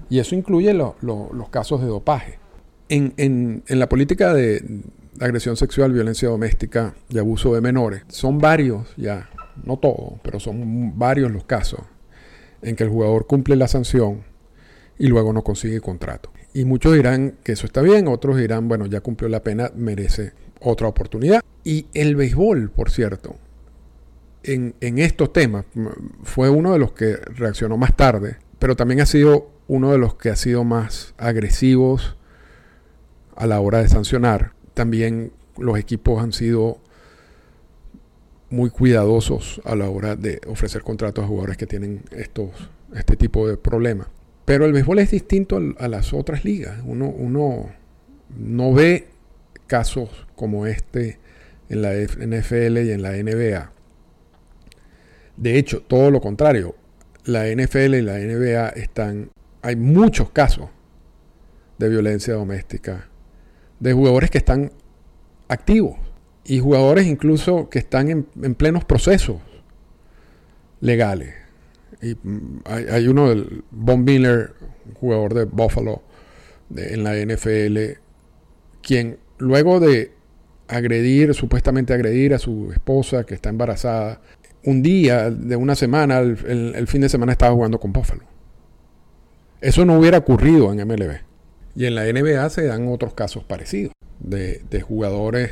Y 0.10 0.20
eso 0.20 0.36
incluye 0.36 0.74
los 0.74 1.50
casos 1.52 1.82
de 1.82 1.88
dopaje. 1.88 2.40
En, 2.88 3.14
en 3.18 3.80
la 3.80 3.90
política 3.90 4.34
de, 4.34 4.64
agresión 5.20 5.56
sexual, 5.56 5.94
violencia 5.94 6.30
doméstica 6.30 6.96
y 7.10 7.18
abuso 7.18 7.54
de 7.54 7.62
menores. 7.62 8.04
Son 8.08 8.40
varios 8.40 8.94
ya, 8.98 9.30
no 9.64 9.78
todos, 9.78 10.20
pero 10.24 10.40
son 10.40 10.98
varios 10.98 11.32
los 11.32 11.46
casos 11.46 11.82
en 12.62 12.76
que 12.76 12.84
el 12.84 12.90
jugador 12.90 13.28
cumple 13.28 13.56
la 13.56 13.68
sanción 13.68 14.24
y 14.98 15.08
luego 15.08 15.34
no 15.34 15.44
consigue 15.44 15.82
contrato. 15.82 16.32
Y 16.54 16.66
muchos 16.66 16.94
dirán 16.94 17.36
que 17.44 17.52
eso 17.52 17.66
está 17.66 17.82
bien, 17.82 18.08
otros 18.08 18.38
dirán, 18.38 18.68
bueno, 18.68 18.86
ya 18.86 19.02
cumplió 19.02 19.30
la 19.30 19.44
pena, 19.44 19.72
merece 19.76 20.34
otra 20.62 20.88
oportunidad. 20.88 21.42
Y 21.64 21.88
el 21.94 22.16
béisbol, 22.16 22.72
por 22.72 22.90
cierto, 22.90 23.36
en, 24.44 24.76
en 24.80 25.00
estos 25.00 25.34
temas 25.34 25.66
fue 26.24 26.50
uno 26.50 26.72
de 26.72 26.80
los 26.80 26.94
que 26.94 27.16
reaccionó 27.16 27.78
más 27.78 27.96
tarde, 27.96 28.38
pero 28.58 28.76
también 28.76 29.02
ha 29.02 29.06
sido 29.06 29.52
uno 29.68 29.92
de 29.92 29.98
los 29.98 30.16
que 30.16 30.30
ha 30.30 30.36
sido 30.36 30.64
más 30.64 31.14
agresivos 31.18 32.16
a 33.36 33.48
la 33.48 33.60
hora 33.60 33.80
de 33.80 33.90
sancionar 33.90 34.55
también 34.76 35.32
los 35.58 35.80
equipos 35.80 36.22
han 36.22 36.34
sido 36.34 36.80
muy 38.50 38.70
cuidadosos 38.70 39.62
a 39.66 39.76
la 39.76 39.90
hora 39.90 40.16
de 40.16 40.40
ofrecer 40.48 40.84
contratos 40.84 41.24
a 41.24 41.28
jugadores 41.28 41.58
que 41.58 41.66
tienen 41.66 42.04
estos, 42.12 42.52
este 42.94 43.16
tipo 43.16 43.48
de 43.48 43.58
problemas. 43.58 44.08
Pero 44.46 44.66
el 44.66 44.74
béisbol 44.74 45.00
es 45.00 45.10
distinto 45.10 45.60
a 45.80 45.88
las 45.88 46.14
otras 46.14 46.46
ligas. 46.46 46.80
Uno, 46.86 47.08
uno 47.08 47.72
no 48.38 48.74
ve 48.74 49.08
casos 49.66 50.28
como 50.36 50.68
este 50.68 51.18
en 51.70 51.82
la 51.82 51.94
NFL 51.94 52.78
y 52.78 52.92
en 52.92 53.02
la 53.02 53.14
NBA. 53.14 53.72
De 55.38 55.58
hecho, 55.58 55.82
todo 55.82 56.12
lo 56.12 56.22
contrario. 56.22 56.76
La 57.24 57.48
NFL 57.48 57.96
y 57.96 58.02
la 58.04 58.20
NBA 58.20 58.70
están... 58.70 59.32
Hay 59.64 59.76
muchos 59.76 60.30
casos 60.30 60.70
de 61.80 61.90
violencia 61.90 62.36
doméstica 62.36 63.10
de 63.80 63.94
jugadores 63.94 64.32
que 64.32 64.38
están 64.38 64.72
activos 65.48 65.98
y 66.44 66.60
jugadores 66.60 67.08
incluso 67.08 67.70
que 67.70 67.80
están 67.80 68.10
en, 68.10 68.56
plenos 68.56 68.86
procesos 68.86 69.38
legales. 70.80 71.34
Y 72.02 72.16
mm, 72.16 72.62
hay, 72.66 73.08
uno 73.08 73.30
del 73.30 73.64
Von 73.72 74.04
Miller, 74.04 74.54
jugador 75.00 75.34
de 75.34 75.46
Buffalo 75.46 76.04
en 76.76 77.04
la 77.04 77.16
NFL, 77.16 78.00
quien 78.82 79.18
luego 79.38 79.80
de 79.80 80.14
agredir, 80.68 81.34
supuestamente 81.34 81.94
agredir 81.94 82.34
a 82.34 82.40
su 82.40 82.72
esposa 82.72 83.24
que 83.24 83.34
está 83.34 83.50
embarazada, 83.50 84.22
un 84.64 84.82
día 84.82 85.30
de 85.30 85.56
una 85.56 85.76
semana, 85.76 86.20
el 86.20 86.88
fin 86.88 87.02
de 87.02 87.10
semana 87.10 87.32
estaba 87.32 87.54
jugando 87.54 87.80
con 87.80 87.94
Buffalo. 87.94 88.24
Eso 89.62 89.86
no 89.86 89.98
hubiera 89.98 90.20
ocurrido 90.20 90.72
en 90.72 90.88
MLB. 90.88 91.22
Y 91.76 91.86
en 91.86 91.96
la 91.96 92.06
NBA 92.06 92.50
se 92.50 92.66
dan 92.66 92.88
otros 92.88 93.14
casos 93.14 93.44
parecidos 93.44 93.94
de, 94.20 94.82
jugadores 94.82 95.52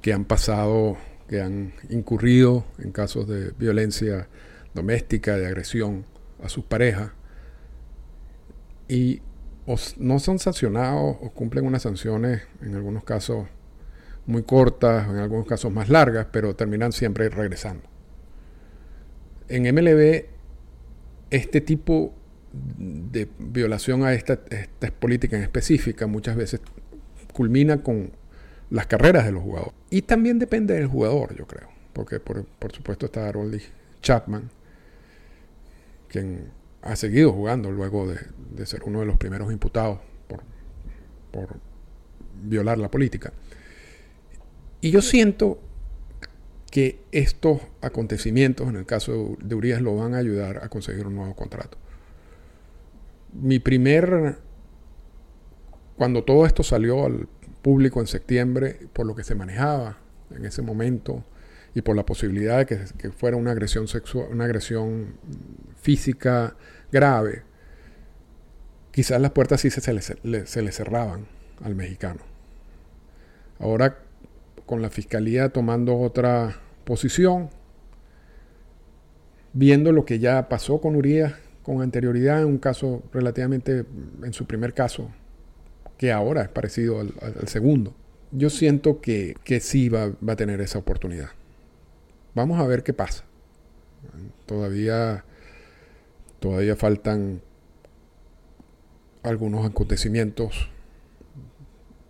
que 0.00 0.12
han 0.12 0.24
pasado, 0.24 0.96
que 1.28 1.40
han 1.40 1.74
incurrido 1.90 2.64
en 2.78 2.90
casos 2.90 3.28
de 3.28 3.52
violencia 3.52 4.28
doméstica, 4.74 5.36
de 5.36 5.46
agresión 5.46 6.04
a 6.42 6.48
sus 6.48 6.64
parejas, 6.64 7.12
y 8.88 9.22
no 9.98 10.18
son 10.18 10.40
sancionados 10.40 11.16
o 11.20 11.30
cumplen 11.30 11.64
unas 11.64 11.82
sanciones, 11.82 12.42
en 12.62 12.74
algunos 12.74 13.04
casos 13.04 13.46
muy 14.26 14.42
cortas, 14.42 15.08
en 15.08 15.18
algunos 15.18 15.46
casos 15.46 15.72
más 15.72 15.88
largas, 15.88 16.26
pero 16.32 16.56
terminan 16.56 16.90
siempre 16.90 17.28
regresando. 17.28 17.84
En 19.48 19.62
MLB, 19.72 20.26
este 21.30 21.60
tipo 21.60 22.14
de 22.52 23.28
violación 23.38 24.04
a 24.04 24.12
esta, 24.12 24.38
política 24.98 25.36
en 25.36 25.42
específica 25.42 26.06
muchas 26.06 26.36
veces 26.36 26.60
culmina 27.32 27.82
con 27.82 28.12
las 28.70 28.86
carreras 28.86 29.24
de 29.24 29.32
los 29.32 29.42
jugadores. 29.42 29.74
Y 29.90 30.02
también 30.02 30.38
depende 30.38 30.74
del 30.74 30.86
jugador, 30.86 31.34
yo 31.36 31.46
creo. 31.46 31.68
Porque 31.92 32.20
por, 32.20 32.46
supuesto 32.72 33.06
está 33.06 33.28
Harold 33.28 33.60
Chapman, 34.02 34.50
quien 36.08 36.50
ha 36.82 36.96
seguido 36.96 37.32
jugando 37.32 37.70
luego 37.70 38.06
de, 38.06 38.66
ser 38.66 38.82
uno 38.84 39.00
de 39.00 39.06
los 39.06 39.16
primeros 39.16 39.52
imputados 39.52 39.98
por, 40.26 40.42
por 41.30 41.56
violar 42.42 42.78
la 42.78 42.90
política. 42.90 43.32
Y 44.80 44.90
yo 44.90 45.00
siento 45.00 45.60
que 46.70 47.00
estos 47.12 47.60
acontecimientos, 47.82 48.68
en 48.68 48.76
el 48.76 48.86
caso 48.86 49.36
de 49.42 49.54
Urias, 49.54 49.80
lo 49.80 49.96
van 49.96 50.14
a 50.14 50.18
ayudar 50.18 50.64
a 50.64 50.68
conseguir 50.68 51.06
un 51.06 51.14
nuevo 51.14 51.36
contrato 51.36 51.81
mi 53.32 53.58
primer, 53.58 54.38
cuando 55.96 56.24
todo 56.24 56.46
esto 56.46 56.62
salió 56.62 57.06
al 57.06 57.28
público 57.62 58.00
en 58.00 58.06
septiembre, 58.06 58.78
por 58.92 59.06
lo 59.06 59.14
que 59.14 59.24
se 59.24 59.34
manejaba 59.34 59.98
en 60.30 60.44
ese 60.44 60.62
momento 60.62 61.24
y 61.74 61.82
por 61.82 61.96
la 61.96 62.04
posibilidad 62.04 62.58
de 62.58 62.66
que, 62.66 63.10
fuera 63.10 63.36
una 63.36 63.52
agresión 63.52 63.88
sexual, 63.88 64.28
una 64.30 64.44
agresión 64.44 65.14
física 65.80 66.56
grave, 66.90 67.42
quizás 68.90 69.20
las 69.20 69.30
puertas 69.30 69.60
sí 69.60 69.70
se, 69.70 69.92
le, 69.92 70.46
se 70.46 70.62
le 70.62 70.72
cerraban 70.72 71.26
al 71.62 71.74
mexicano. 71.74 72.20
Ahora, 73.58 73.98
con 74.66 74.82
la 74.82 74.90
fiscalía 74.90 75.50
tomando 75.50 75.98
otra 75.98 76.60
posición, 76.84 77.50
viendo 79.52 79.92
lo 79.92 80.04
que 80.04 80.18
ya 80.18 80.48
pasó 80.48 80.80
con 80.80 80.96
Urias 80.96 81.34
con 81.62 81.82
anterioridad 81.82 82.42
en 82.42 82.48
un 82.48 82.58
caso 82.58 83.02
relativamente, 83.12 83.84
en 84.22 84.32
su 84.32 84.46
primer 84.46 84.74
caso, 84.74 85.10
que 85.96 86.12
ahora 86.12 86.42
es 86.42 86.48
parecido 86.48 87.00
al, 87.00 87.12
segundo, 87.46 87.94
yo 88.32 88.50
siento 88.50 89.00
que, 89.00 89.36
que 89.44 89.60
sí 89.60 89.88
va, 89.88 90.12
va, 90.26 90.32
a 90.32 90.36
tener 90.36 90.60
esa 90.60 90.78
oportunidad. 90.78 91.30
Vamos 92.34 92.58
a 92.60 92.66
ver 92.66 92.82
qué 92.82 92.92
pasa. 92.92 93.24
Todavía, 94.46 95.24
todavía 96.40 96.74
faltan 96.76 97.40
algunos 99.22 99.64
acontecimientos 99.64 100.68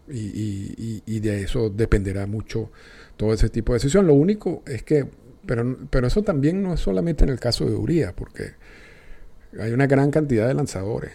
y, 0.09 1.21
de 1.21 1.43
eso 1.43 1.71
dependerá 1.71 2.27
mucho 2.27 2.71
todo 3.17 3.33
ese 3.33 3.49
tipo 3.49 3.73
de 3.73 3.77
decisión. 3.77 4.07
Lo 4.07 4.15
único 4.15 4.63
es 4.67 4.83
que, 4.83 5.07
pero, 5.47 5.79
pero 5.91 6.07
eso 6.07 6.23
también 6.23 6.63
no 6.63 6.75
es 6.75 6.81
solamente 6.81 7.25
en 7.25 7.31
el 7.31 7.41
caso 7.41 7.67
de 7.67 7.75
Urias, 7.75 8.13
porque 8.13 8.53
hay 9.61 9.73
una 9.73 9.87
gran 9.87 10.11
cantidad 10.11 10.49
de 10.49 10.55
lanzadores 10.55 11.13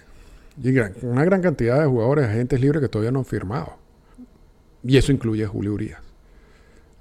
y 0.62 0.70
una 1.02 1.26
gran 1.26 1.42
cantidad 1.42 1.80
de 1.80 1.86
jugadores, 1.86 2.26
agentes 2.26 2.60
libres 2.60 2.82
que 2.82 2.90
todavía 2.90 3.12
no 3.12 3.20
han 3.20 3.26
firmado. 3.26 3.78
Y 4.84 4.98
eso 4.98 5.12
incluye 5.12 5.44
a 5.44 5.48
Julio 5.48 5.74
Urias. 5.74 6.02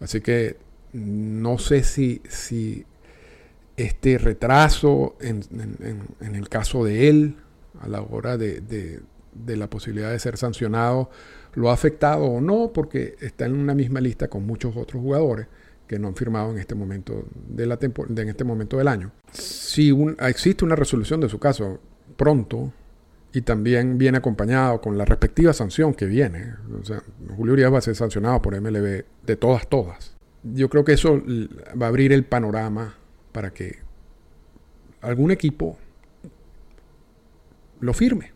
Así 0.00 0.20
que 0.20 0.56
no 0.92 1.58
sé 1.58 1.82
si, 1.82 2.20
este 3.76 4.18
retraso 4.18 5.16
en, 5.20 5.42
el 6.20 6.48
caso 6.48 6.84
de 6.84 7.08
él, 7.08 7.36
a 7.80 7.88
la 7.88 8.02
hora 8.02 8.36
de, 8.36 8.60
de 8.60 9.56
la 9.56 9.68
posibilidad 9.68 10.10
de 10.10 10.18
ser 10.18 10.36
sancionado, 10.36 11.10
lo 11.54 11.70
ha 11.70 11.74
afectado 11.74 12.24
o 12.24 12.40
no, 12.40 12.72
porque 12.74 13.16
está 13.20 13.46
en 13.46 13.54
una 13.54 13.74
misma 13.74 14.00
lista 14.00 14.28
con 14.28 14.46
muchos 14.46 14.76
otros 14.76 15.02
jugadores 15.02 15.46
que 15.86 15.98
no 15.98 16.08
han 16.08 16.16
firmado 16.16 16.50
en 16.50 16.58
este 16.58 16.74
momento, 16.74 17.24
de 17.48 17.66
la 17.66 17.78
en 17.80 18.28
este 18.28 18.44
momento 18.44 18.78
del 18.78 18.88
año. 18.88 19.12
Si 19.32 19.94
existe 20.20 20.64
una 20.64 20.76
resolución 20.76 21.20
de 21.20 21.28
su 21.28 21.38
caso 21.38 21.80
pronto 22.16 22.72
y 23.32 23.42
también 23.42 23.98
viene 23.98 24.18
acompañado 24.18 24.80
con 24.80 24.98
la 24.98 25.04
respectiva 25.04 25.52
sanción 25.52 25.94
que 25.94 26.06
viene, 26.06 26.54
o 26.80 26.84
sea, 26.84 27.02
Julio 27.36 27.52
Urias 27.52 27.72
va 27.72 27.78
a 27.78 27.82
ser 27.82 27.94
sancionado 27.94 28.40
por 28.42 28.60
MLB 28.60 29.04
de 29.24 29.36
todas, 29.36 29.68
todas. 29.68 30.16
Yo 30.42 30.68
creo 30.68 30.84
que 30.84 30.92
eso 30.92 31.22
va 31.80 31.86
a 31.86 31.88
abrir 31.88 32.12
el 32.12 32.24
panorama 32.24 32.94
para 33.32 33.52
que 33.52 33.78
algún 35.00 35.30
equipo 35.30 35.78
lo 37.80 37.92
firme. 37.92 38.32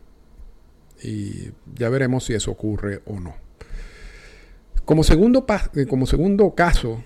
Y 1.03 1.51
ya 1.75 1.89
veremos 1.89 2.25
si 2.25 2.35
eso 2.35 2.51
ocurre 2.51 3.01
o 3.07 3.19
no. 3.19 3.35
Como 4.85 5.03
segundo, 5.03 5.47
eh, 5.75 5.87
como 5.87 6.07
segundo 6.07 6.55
caso 6.55 7.03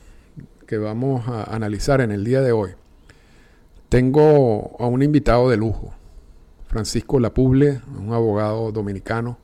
que 0.64 0.78
vamos 0.78 1.28
a 1.28 1.54
analizar 1.54 2.00
en 2.00 2.11
el 2.11 2.25
día 2.25 2.40
de 2.40 2.52
hoy, 2.52 2.71
tengo 3.88 4.76
a 4.78 4.87
un 4.87 5.02
invitado 5.02 5.50
de 5.50 5.56
lujo, 5.56 5.92
Francisco 6.66 7.21
Lapuble, 7.21 7.80
un 7.97 8.12
abogado 8.12 8.73
dominicano, 8.73 9.38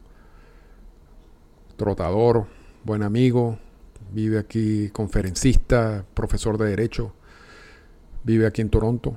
trotador, 1.76 2.46
buen 2.84 3.02
amigo, 3.02 3.58
vive 4.12 4.38
aquí, 4.38 4.90
conferencista, 4.90 6.04
profesor 6.14 6.58
de 6.58 6.70
Derecho, 6.70 7.12
vive 8.24 8.46
aquí 8.46 8.60
en 8.62 8.70
Toronto 8.70 9.16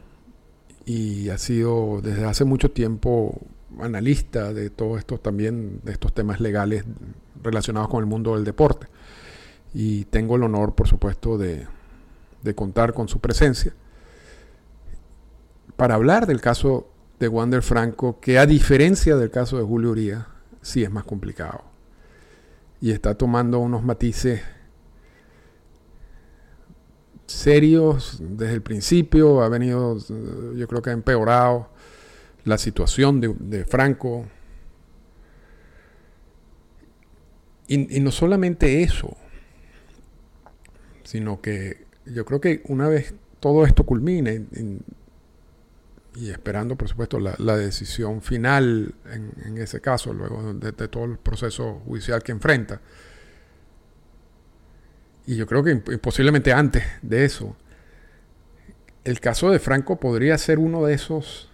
y 0.86 1.30
ha 1.30 1.38
sido 1.38 2.02
desde 2.02 2.26
hace 2.26 2.46
mucho 2.46 2.72
tiempo 2.72 3.42
analista 3.80 4.54
de 4.54 4.70
todos 4.70 5.00
estos 5.00 5.22
también, 5.22 5.80
de 5.84 5.94
estos 5.94 6.14
temas 6.14 6.40
legales 6.40 6.86
relacionados 7.42 7.90
con 7.90 8.02
el 8.02 8.06
mundo 8.06 8.36
del 8.36 8.44
deporte. 8.44 8.88
Y 9.74 10.06
tengo 10.06 10.36
el 10.36 10.44
honor, 10.44 10.76
por 10.76 10.88
supuesto, 10.88 11.38
de, 11.38 11.66
de 12.44 12.56
contar 12.56 12.94
con 12.94 13.08
su 13.08 13.20
presencia 13.20 13.74
para 15.76 15.96
hablar 15.96 16.28
del 16.28 16.42
caso 16.42 16.90
de 17.20 17.28
Wander 17.28 17.62
Franco, 17.62 18.20
que 18.20 18.38
a 18.38 18.46
diferencia 18.46 19.16
del 19.16 19.32
caso 19.32 19.58
de 19.58 19.64
Julio 19.64 19.92
Uría, 19.92 20.28
sí 20.62 20.84
es 20.84 20.92
más 20.92 21.04
complicado. 21.04 21.64
Y 22.80 22.92
está 22.92 23.16
tomando 23.16 23.60
unos 23.60 23.84
matices 23.84 24.42
serios 27.26 28.18
desde 28.22 28.54
el 28.54 28.62
principio, 28.62 29.42
ha 29.42 29.50
venido, 29.50 29.98
yo 30.56 30.68
creo 30.68 30.82
que 30.82 30.90
ha 30.90 30.94
empeorado 30.94 31.70
la 32.44 32.58
situación 32.58 33.22
de, 33.22 33.66
Franco. 33.66 34.26
Y, 37.68 38.00
no 38.02 38.12
solamente 38.12 38.84
eso, 38.84 39.16
sino 41.04 41.42
que 41.42 41.88
yo 42.06 42.26
creo 42.26 42.42
que 42.42 42.62
una 42.66 42.88
vez 42.88 43.14
todo 43.40 43.66
esto 43.66 43.86
culmine, 43.86 44.46
y, 46.16 46.30
esperando 46.30 46.76
por 46.76 46.88
supuesto 46.88 47.20
la, 47.20 47.58
decisión 47.58 48.22
final 48.22 48.94
en, 49.12 49.58
ese 49.58 49.82
caso, 49.82 50.14
luego 50.14 50.54
de, 50.54 50.72
todo 50.88 51.06
el 51.06 51.18
proceso 51.18 51.82
judicial 51.86 52.22
que 52.24 52.32
enfrenta, 52.32 52.82
y 55.26 55.36
yo 55.38 55.48
creo 55.48 55.64
que 55.64 55.76
posiblemente 55.98 56.52
antes 56.52 56.84
de 57.02 57.26
eso, 57.26 57.56
el 59.04 59.20
caso 59.20 59.52
de 59.52 59.60
Franco 59.60 60.00
podría 60.00 60.38
ser 60.38 60.60
uno 60.60 60.86
de 60.86 60.94
esos 60.94 61.50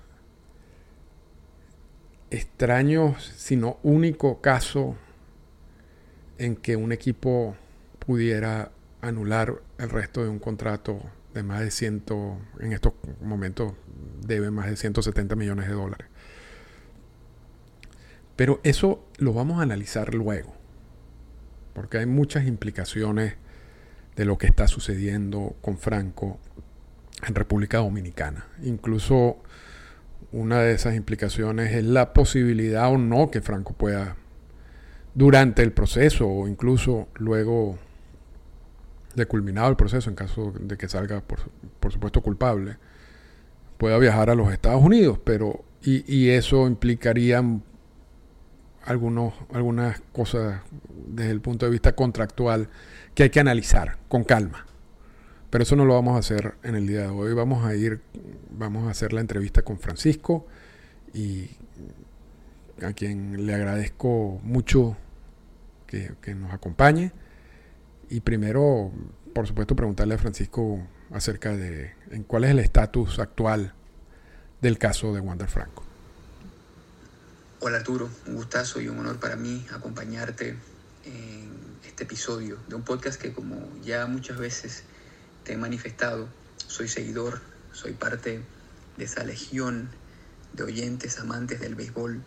extraño, 2.31 3.15
sino 3.19 3.79
único 3.83 4.41
caso 4.41 4.95
en 6.37 6.55
que 6.55 6.75
un 6.75 6.91
equipo 6.91 7.55
pudiera 7.99 8.71
anular 9.01 9.61
el 9.79 9.89
resto 9.89 10.21
de 10.23 10.29
un 10.29 10.39
contrato 10.39 11.01
de 11.33 11.41
más 11.41 11.61
de 11.61 11.71
100, 11.71 12.03
en 12.59 12.73
estos 12.73 12.93
momentos 13.21 13.73
debe 14.25 14.51
más 14.51 14.69
de 14.69 14.75
170 14.75 15.35
millones 15.35 15.67
de 15.67 15.73
dólares. 15.73 16.07
Pero 18.35 18.59
eso 18.63 19.05
lo 19.17 19.33
vamos 19.33 19.59
a 19.59 19.63
analizar 19.63 20.13
luego, 20.13 20.53
porque 21.73 21.97
hay 21.97 22.05
muchas 22.05 22.45
implicaciones 22.45 23.35
de 24.15 24.25
lo 24.25 24.37
que 24.37 24.47
está 24.47 24.67
sucediendo 24.67 25.55
con 25.61 25.77
Franco 25.77 26.39
en 27.25 27.35
República 27.35 27.77
Dominicana. 27.77 28.47
Incluso 28.63 29.37
una 30.31 30.61
de 30.61 30.73
esas 30.73 30.95
implicaciones 30.95 31.73
es 31.73 31.83
la 31.85 32.13
posibilidad 32.13 32.91
o 32.91 32.97
no 32.97 33.31
que 33.31 33.41
Franco 33.41 33.73
pueda, 33.73 34.17
durante 35.15 35.61
el 35.63 35.71
proceso 35.71 36.27
o 36.27 36.47
incluso 36.47 37.07
luego 37.15 37.77
de 39.15 39.25
culminado 39.25 39.69
el 39.69 39.75
proceso, 39.75 40.09
en 40.09 40.15
caso 40.15 40.53
de 40.59 40.77
que 40.77 40.87
salga, 40.87 41.21
por, 41.21 41.91
supuesto, 41.91 42.21
culpable, 42.21 42.77
pueda 43.77 43.97
viajar 43.97 44.29
a 44.29 44.35
los 44.35 44.51
Estados 44.51 44.83
Unidos, 44.83 45.19
pero 45.23 45.63
y, 45.81 46.29
eso 46.29 46.67
implicaría 46.67 47.43
algunos, 48.83 49.33
algunas 49.53 50.01
cosas 50.11 50.61
desde 51.07 51.31
el 51.31 51.41
punto 51.41 51.65
de 51.65 51.71
vista 51.71 51.93
contractual 51.93 52.69
que 53.15 53.23
hay 53.23 53.29
que 53.29 53.39
analizar 53.39 53.97
con 54.07 54.23
calma. 54.23 54.65
Pero 55.49 55.63
eso 55.63 55.75
no 55.75 55.85
lo 55.85 55.95
vamos 55.95 56.15
a 56.15 56.19
hacer 56.19 56.55
en 56.63 56.75
el 56.75 56.85
día 56.85 57.01
de 57.01 57.07
hoy. 57.07 57.33
Vamos 57.33 57.65
a 57.65 57.75
ir, 57.75 58.01
vamos 58.51 58.87
a 58.87 58.91
hacer 58.91 59.13
la 59.13 59.21
entrevista 59.21 59.63
con 59.63 59.79
Francisco 59.79 60.45
y 61.13 61.49
a 62.83 62.93
quien 62.93 63.45
le 63.45 63.53
agradezco 63.53 64.39
mucho 64.43 64.95
que, 65.87 66.35
nos 66.35 66.53
acompañe. 66.53 67.11
Y 68.09 68.21
primero, 68.21 68.91
por 69.35 69.47
supuesto, 69.47 69.75
preguntarle 69.75 70.15
a 70.15 70.17
Francisco 70.17 70.85
acerca 71.11 71.55
de 71.55 71.93
en 72.09 72.23
cuál 72.23 72.43
es 72.43 72.51
el 72.51 72.59
estatus 72.59 73.19
actual 73.19 73.73
del 74.61 74.79
caso 74.79 75.13
de 75.13 75.19
Wander 75.19 75.47
Franco. 75.47 75.83
Hola 77.59 77.77
Arturo, 77.77 78.09
un 78.25 78.35
gustazo 78.35 78.81
y 78.81 78.87
un 78.87 78.97
honor 78.99 79.19
para 79.19 79.35
mí 79.35 79.65
acompañarte 79.71 80.55
en 81.05 81.51
este 81.85 82.05
episodio 82.05 82.57
de 82.67 82.75
un 82.75 82.83
podcast 82.83 83.21
que 83.21 83.31
como 83.31 83.69
ya 83.83 84.07
muchas 84.07 84.39
veces 84.39 84.83
he 85.45 85.57
manifestado, 85.57 86.29
soy 86.67 86.87
seguidor, 86.87 87.41
soy 87.73 87.93
parte 87.93 88.41
de 88.97 89.03
esa 89.03 89.23
legión 89.23 89.89
de 90.53 90.63
oyentes, 90.63 91.19
amantes 91.19 91.59
del 91.59 91.75
béisbol, 91.75 92.23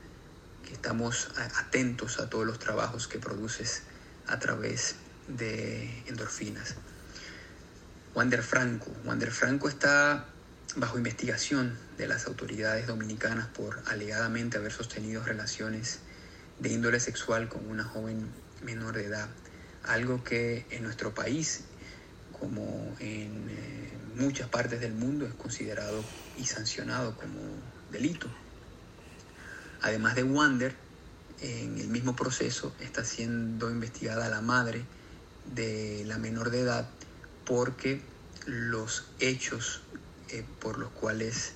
que 0.64 0.75
estamos 0.75 1.31
atentos 1.57 2.21
a 2.21 2.29
todos 2.29 2.47
los 2.47 2.59
trabajos 2.59 3.09
que 3.09 3.18
produces 3.18 3.83
a 4.27 4.38
través 4.38 4.97
de 5.28 6.02
endorfinas. 6.06 6.76
Wander 8.14 8.42
Franco. 8.42 8.90
Wander 9.04 9.30
Franco 9.30 9.68
está 9.68 10.26
bajo 10.76 10.98
investigación 10.98 11.78
de 11.98 12.06
las 12.06 12.26
autoridades 12.26 12.87
dominicanas 12.87 13.46
por 13.48 13.82
alegadamente 13.87 14.58
haber 14.58 14.72
sostenido 14.72 15.22
relaciones 15.22 16.00
de 16.58 16.70
índole 16.70 17.00
sexual 17.00 17.48
con 17.48 17.68
una 17.68 17.85
joven 17.85 18.28
menor 18.62 18.94
de 18.96 19.06
edad, 19.06 19.28
algo 19.82 20.22
que 20.24 20.66
en 20.70 20.82
nuestro 20.82 21.14
país, 21.14 21.64
como 22.38 22.94
en 23.00 23.48
eh, 23.50 23.92
muchas 24.16 24.48
partes 24.48 24.80
del 24.80 24.92
mundo, 24.92 25.26
es 25.26 25.35
considerado 25.35 26.04
y 26.38 26.44
sancionado 26.44 27.16
como 27.16 27.40
delito. 27.90 28.28
Además 29.82 30.14
de 30.14 30.22
Wander, 30.22 30.74
en 31.40 31.78
el 31.78 31.88
mismo 31.88 32.14
proceso 32.14 32.74
está 32.80 33.04
siendo 33.04 33.70
investigada 33.70 34.28
la 34.28 34.40
madre 34.40 34.85
de 35.46 36.05
la 36.07 36.18
menor 36.18 36.50
de 36.50 36.61
edad 36.61 36.88
porque 37.44 38.00
los 38.46 39.07
hechos 39.20 39.83
eh, 40.31 40.44
por 40.61 40.78
los 40.78 40.90
cuales 40.90 41.52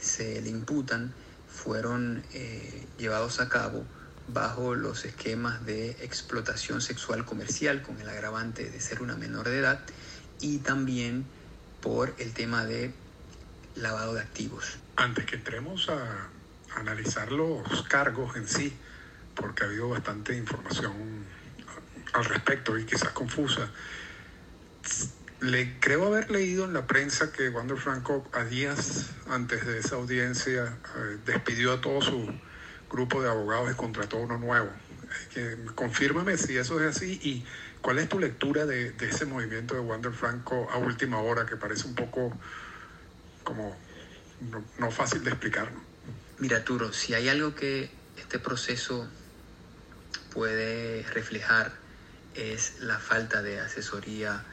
se 0.00 0.40
le 0.42 0.50
imputan 0.50 1.14
fueron 1.48 2.22
eh, 2.32 2.86
llevados 2.98 3.40
a 3.40 3.48
cabo 3.48 3.84
bajo 4.28 4.74
los 4.74 5.04
esquemas 5.04 5.64
de 5.64 5.90
explotación 6.02 6.80
sexual 6.80 7.24
comercial 7.24 7.82
con 7.82 8.00
el 8.00 8.08
agravante 8.08 8.70
de 8.70 8.80
ser 8.80 9.00
una 9.02 9.16
menor 9.16 9.48
de 9.48 9.58
edad 9.58 9.80
y 10.40 10.58
también 10.58 11.24
por 11.80 12.14
el 12.18 12.32
tema 12.32 12.64
de 12.64 12.92
lavado 13.76 14.14
de 14.14 14.20
activos. 14.20 14.78
Antes 14.96 15.26
que 15.26 15.36
entremos 15.36 15.88
a 15.88 16.28
analizar 16.74 17.30
los 17.30 17.82
cargos 17.84 18.36
en 18.36 18.48
sí, 18.48 18.76
porque 19.34 19.64
ha 19.64 19.66
habido 19.66 19.88
bastante 19.90 20.36
información 20.36 21.24
al 22.12 22.24
respecto 22.24 22.78
y 22.78 22.84
quizás 22.84 23.10
confusa, 23.10 23.70
le 25.40 25.78
creo 25.80 26.06
haber 26.06 26.30
leído 26.30 26.64
en 26.64 26.72
la 26.72 26.86
prensa 26.86 27.30
que 27.32 27.48
Wander 27.50 27.76
Franco 27.76 28.26
a 28.32 28.44
días 28.44 29.10
antes 29.28 29.66
de 29.66 29.78
esa 29.78 29.96
audiencia 29.96 30.78
eh, 30.96 31.18
despidió 31.26 31.72
a 31.72 31.80
todo 31.80 32.00
su 32.00 32.32
grupo 32.90 33.22
de 33.22 33.28
abogados 33.28 33.70
y 33.70 33.74
contrató 33.74 34.16
uno 34.16 34.38
nuevo. 34.38 34.70
Que, 35.32 35.56
confírmame 35.74 36.36
si 36.36 36.56
eso 36.56 36.80
es 36.80 36.96
así 36.96 37.20
y 37.22 37.44
cuál 37.80 37.98
es 37.98 38.08
tu 38.08 38.18
lectura 38.18 38.66
de, 38.66 38.94
ese 39.00 39.26
movimiento 39.26 39.74
de 39.74 39.80
Wander 39.80 40.12
Franco 40.12 40.68
a 40.70 40.78
última 40.78 41.20
hora 41.20 41.46
que 41.46 41.56
parece 41.56 41.86
un 41.86 41.94
poco 41.94 42.36
como 43.44 43.76
no, 44.78 44.90
fácil 44.90 45.22
de 45.22 45.30
explicar. 45.30 45.70
Mira, 46.38 46.64
Turo, 46.64 46.92
si 46.92 47.14
hay 47.14 47.28
algo 47.28 47.54
que 47.54 47.90
este 48.16 48.38
proceso 48.38 49.08
puede 50.32 51.02
reflejar 51.14 51.72
es 52.36 52.80
la 52.80 52.98
falta 52.98 53.42
de 53.42 53.60
asesoría 53.60 54.44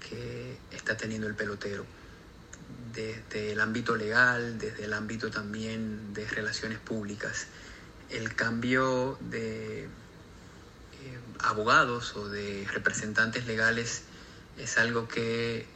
que 0.00 0.58
está 0.72 0.96
teniendo 0.96 1.26
el 1.26 1.34
pelotero. 1.34 1.86
Desde 2.92 3.52
el 3.52 3.60
ámbito 3.60 3.96
legal, 3.96 4.58
desde 4.58 4.84
el 4.84 4.92
ámbito 4.92 5.30
también 5.30 6.12
de 6.14 6.26
relaciones 6.26 6.78
públicas. 6.78 7.46
El 8.10 8.34
cambio 8.34 9.18
de 9.20 9.84
eh, 9.84 9.88
abogados 11.40 12.16
o 12.16 12.28
de 12.28 12.66
representantes 12.72 13.46
legales 13.46 14.02
es 14.56 14.78
algo 14.78 15.06
que 15.06 15.66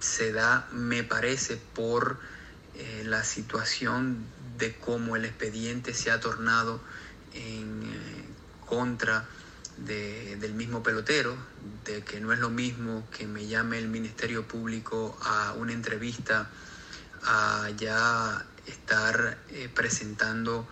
se 0.00 0.32
da, 0.32 0.68
me 0.72 1.04
parece, 1.04 1.56
por 1.74 2.18
eh, 2.74 3.02
la 3.04 3.24
situación 3.24 4.26
de 4.58 4.74
cómo 4.74 5.16
el 5.16 5.24
expediente 5.24 5.94
se 5.94 6.10
ha 6.10 6.20
tornado 6.20 6.80
en 7.34 7.82
eh, 7.82 8.24
contra 8.66 9.26
del 9.76 10.54
mismo 10.54 10.82
pelotero, 10.82 11.36
de 11.84 12.02
que 12.02 12.20
no 12.20 12.32
es 12.32 12.38
lo 12.38 12.50
mismo 12.50 13.06
que 13.16 13.26
me 13.26 13.46
llame 13.46 13.78
el 13.78 13.88
Ministerio 13.88 14.48
Público 14.48 15.16
a 15.22 15.52
una 15.52 15.72
entrevista, 15.72 16.50
a 17.22 17.68
ya 17.76 18.44
estar 18.66 19.38
eh, 19.50 19.68
presentando 19.72 20.66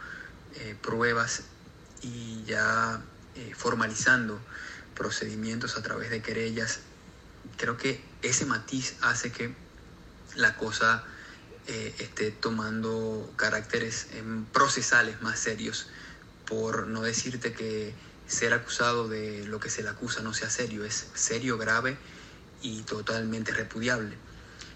eh, 0.55 0.77
pruebas 0.81 1.43
y 2.03 2.45
ya 2.45 3.03
eh, 3.35 3.53
formalizando 3.57 4.41
procedimientos 4.95 5.77
a 5.77 5.83
través 5.83 6.11
de 6.11 6.23
querellas. 6.23 6.81
Creo 7.57 7.77
que 7.77 8.03
ese 8.23 8.47
matiz 8.47 8.97
hace 9.03 9.31
que 9.33 9.55
la 10.37 10.57
cosa 10.57 11.05
esté 11.67 12.31
tomando 12.31 13.33
caracteres 13.37 14.09
procesales 14.53 15.23
más 15.23 15.39
serios, 15.39 15.89
por 16.45 16.89
no 16.89 17.01
decirte 17.01 17.55
que 17.55 17.95
ser 18.27 18.55
acusado 18.55 19.09
de 19.09 19.47
lo 19.47 19.61
que 19.61 19.71
se 19.71 19.83
le 19.83 19.89
acusa 19.89 20.23
no 20.23 20.33
sea 20.33 20.51
serio, 20.51 20.85
es 20.85 21.09
serio, 21.15 21.59
grave 21.59 21.97
y 22.63 22.83
totalmente 22.83 23.53
repudiable. 23.53 24.17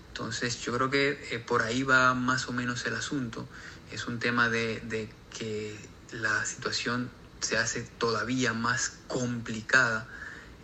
Entonces 0.08 0.60
yo 0.60 0.74
creo 0.74 0.90
que 0.90 1.28
eh, 1.30 1.38
por 1.38 1.62
ahí 1.62 1.82
va 1.82 2.14
más 2.14 2.48
o 2.48 2.52
menos 2.52 2.84
el 2.86 2.94
asunto. 2.94 3.48
Es 3.92 4.06
un 4.06 4.18
tema 4.18 4.48
de, 4.48 5.08
que 5.36 5.78
la 6.12 6.44
situación 6.44 7.10
se 7.40 7.56
hace 7.56 7.82
todavía 7.82 8.52
más 8.52 8.94
complicada 9.06 10.08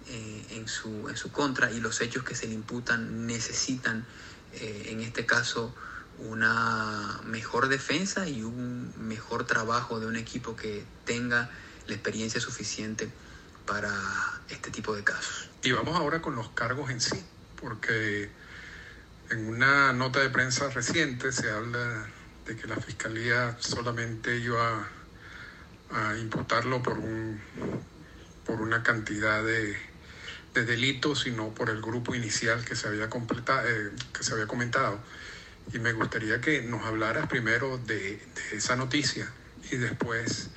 eh, 0.09 0.45
en, 0.51 0.69
su, 0.69 1.09
en 1.09 1.17
su 1.17 1.31
contra 1.31 1.71
y 1.71 1.81
los 1.81 2.01
hechos 2.01 2.25
que 2.25 2.35
se 2.35 2.49
le 2.49 2.55
imputan 2.55 3.27
necesitan, 3.27 4.05
eh, 4.55 4.89
en 4.91 5.01
este 5.01 5.25
caso, 5.25 5.75
una 6.19 7.21
mejor 7.25 7.69
defensa 7.69 8.29
y 8.29 8.43
un 8.43 8.93
mejor 8.99 9.47
trabajo 9.47 10.01
de 10.01 10.07
un 10.07 10.17
equipo 10.17 10.57
que 10.57 10.85
tenga 11.05 11.51
la 11.87 11.95
experiencia 11.95 12.41
suficiente 12.41 13.11
para 13.67 13.91
este 14.49 14.71
tipo 14.71 14.95
de 14.95 15.05
casos. 15.05 15.49
Y 15.63 15.73
vamos 15.73 15.97
ahora 15.97 16.21
con 16.21 16.37
los 16.37 16.51
cargos 16.51 16.91
en 16.91 17.01
sí, 17.01 17.25
porque 17.61 18.31
en 19.31 19.49
una 19.49 19.93
nota 19.93 20.21
de 20.21 20.31
prensa 20.31 20.69
reciente 20.69 21.33
se 21.33 21.51
habla 21.51 22.07
de 22.47 22.57
que 22.57 22.67
la 22.67 22.77
fiscalía 22.77 23.57
solamente 23.59 24.37
iba 24.37 24.87
a 25.91 26.17
imputarlo 26.19 26.83
por 26.83 26.99
un 26.99 27.41
por 28.45 28.61
una 28.61 28.83
cantidad 28.83 29.43
de, 29.43 29.75
delitos, 30.53 31.23
sino 31.23 31.55
por 31.55 31.71
el 31.71 31.81
grupo 31.81 32.15
inicial 32.15 32.65
que 32.65 32.77
se 32.77 32.87
había 32.87 33.09
completado, 33.11 33.67
eh, 33.67 33.91
que 34.13 34.23
se 34.23 34.35
había 34.35 34.47
comentado. 34.47 35.01
Y 35.73 35.79
me 35.79 35.93
gustaría 35.93 36.41
que 36.41 36.63
nos 36.63 36.85
hablaras 36.85 37.27
primero 37.27 37.79
de, 37.79 38.19
de 38.19 38.57
esa 38.57 38.77
noticia 38.77 39.33
y 39.71 39.77
después 39.77 40.51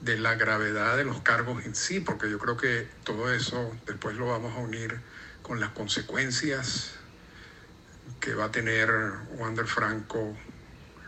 de 0.00 0.16
la 0.16 0.34
gravedad 0.36 0.96
de 0.96 1.04
los 1.04 1.20
cargos 1.22 1.64
en 1.64 1.74
sí, 1.74 2.00
porque 2.00 2.30
yo 2.30 2.38
creo 2.38 2.56
que 2.56 2.88
todo 3.04 3.32
eso 3.32 3.76
después 3.86 4.16
lo 4.16 4.26
vamos 4.28 4.56
a 4.56 4.60
unir 4.60 5.00
con 5.42 5.60
las 5.60 5.70
consecuencias 5.70 6.92
que 8.20 8.34
va 8.34 8.46
a 8.46 8.52
tener 8.52 8.90
Wander 9.36 9.66
Franco 9.66 10.36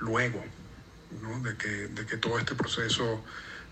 luego 0.00 0.42
de, 1.42 1.56
que, 1.56 1.68
de 1.88 2.06
que 2.06 2.16
todo 2.16 2.38
este 2.38 2.54
proceso 2.54 3.22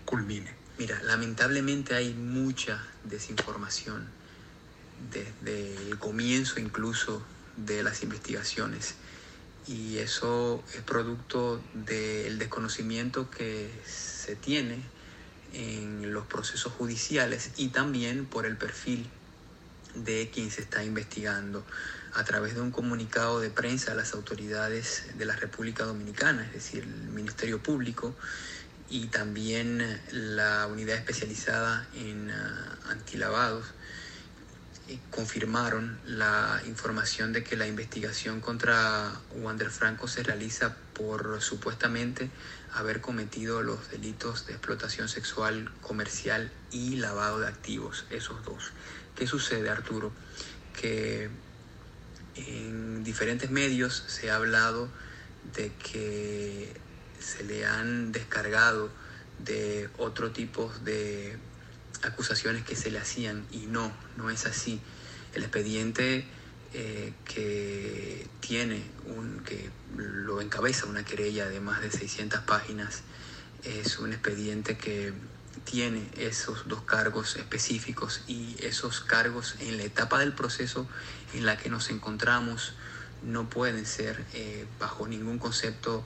culmine. 0.05 0.53
Mira, 0.77 1.01
lamentablemente 1.03 1.95
hay 1.95 2.13
mucha 2.13 2.81
desinformación 3.03 4.07
desde 5.11 5.75
el 5.87 5.97
comienzo 5.97 6.59
incluso 6.59 7.21
de 7.57 7.83
las 7.83 8.03
investigaciones 8.03 8.95
y 9.67 9.97
eso 9.97 10.63
es 10.73 10.81
producto 10.81 11.61
del 11.73 12.39
desconocimiento 12.39 13.29
que 13.29 13.69
se 13.85 14.35
tiene 14.35 14.81
en 15.53 16.13
los 16.13 16.25
procesos 16.25 16.73
judiciales 16.73 17.51
y 17.57 17.69
también 17.69 18.25
por 18.25 18.45
el 18.45 18.57
perfil 18.57 19.09
de 19.95 20.29
quien 20.33 20.51
se 20.51 20.61
está 20.61 20.83
investigando 20.83 21.65
a 22.13 22.23
través 22.23 22.55
de 22.55 22.61
un 22.61 22.71
comunicado 22.71 23.39
de 23.39 23.49
prensa 23.49 23.91
a 23.91 23.95
las 23.95 24.13
autoridades 24.13 25.05
de 25.17 25.25
la 25.25 25.35
República 25.35 25.85
Dominicana, 25.85 26.43
es 26.45 26.53
decir, 26.53 26.83
el 26.83 27.09
Ministerio 27.11 27.61
Público 27.61 28.15
y 28.89 29.07
también 29.07 30.01
la 30.11 30.67
unidad 30.67 30.95
especializada 30.97 31.87
en 31.93 32.31
ah, 32.31 32.77
antilavados, 32.89 33.65
eh, 34.87 34.97
confirmaron 35.11 35.99
la 36.05 36.61
información 36.65 37.31
de 37.31 37.43
que 37.43 37.55
la 37.55 37.67
investigación 37.67 38.41
contra 38.41 39.11
Wander 39.35 39.69
Franco 39.69 40.07
se 40.07 40.23
realiza 40.23 40.75
por 40.93 41.41
supuestamente 41.41 42.31
haber 42.79 43.01
cometido 43.01 43.61
los 43.61 43.91
delitos 43.91 44.47
de 44.47 44.53
explotación 44.53 45.09
sexual 45.09 45.71
comercial 45.81 46.51
y 46.71 46.95
lavado 46.95 47.39
de 47.39 47.47
activos, 47.47 48.05
esos 48.09 48.43
dos. 48.45 48.71
¿Qué 49.15 49.27
sucede, 49.27 49.69
Arturo? 49.69 50.11
Que 50.79 51.29
en 52.35 53.03
diferentes 53.03 53.51
medios 53.51 54.03
se 54.07 54.31
ha 54.31 54.35
hablado 54.35 54.89
de 55.55 55.71
que 55.73 56.73
se 57.19 57.43
le 57.43 57.65
han 57.65 58.11
descargado 58.11 58.89
de 59.39 59.89
otro 59.97 60.31
tipo 60.31 60.71
de 60.83 61.37
acusaciones 62.03 62.63
que 62.63 62.75
se 62.75 62.91
le 62.91 62.99
hacían 62.99 63.45
y 63.51 63.65
no, 63.67 63.91
no 64.15 64.29
es 64.29 64.45
así. 64.45 64.79
El 65.33 65.43
expediente 65.43 66.25
eh, 66.73 67.13
que 67.25 68.27
tiene 68.39 68.83
un, 69.07 69.39
que 69.43 69.69
lo 69.95 70.41
encabeza 70.41 70.85
una 70.85 71.03
querella 71.03 71.47
de 71.47 71.59
más 71.59 71.81
de 71.81 71.91
600 71.91 72.41
páginas, 72.41 73.01
es 73.63 73.99
un 73.99 74.13
expediente 74.13 74.77
que 74.77 75.13
tiene 75.65 76.07
esos 76.17 76.67
dos 76.67 76.81
cargos 76.83 77.35
específicos 77.35 78.21
y 78.27 78.55
esos 78.59 79.01
cargos 79.01 79.55
en 79.59 79.77
la 79.77 79.83
etapa 79.83 80.19
del 80.19 80.33
proceso 80.33 80.87
en 81.33 81.45
la 81.45 81.57
que 81.57 81.69
nos 81.69 81.89
encontramos 81.89 82.73
no 83.23 83.49
pueden 83.49 83.85
ser 83.85 84.23
bajo 84.79 85.07
ningún 85.07 85.39
concepto 85.39 86.05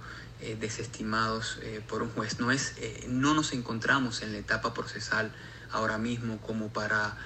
desestimados 0.59 1.59
por 1.87 2.01
un 2.01 2.09
juez. 2.09 2.39
No, 2.39 2.51
es, 2.51 2.73
no 3.07 3.35
nos 3.35 3.53
encontramos 3.53 4.23
en 4.23 4.31
la 4.31 4.39
etapa 4.39 4.73
procesal 4.73 5.31
ahora 5.71 5.97
mismo 5.97 6.39
como 6.39 6.69
para 6.69 7.17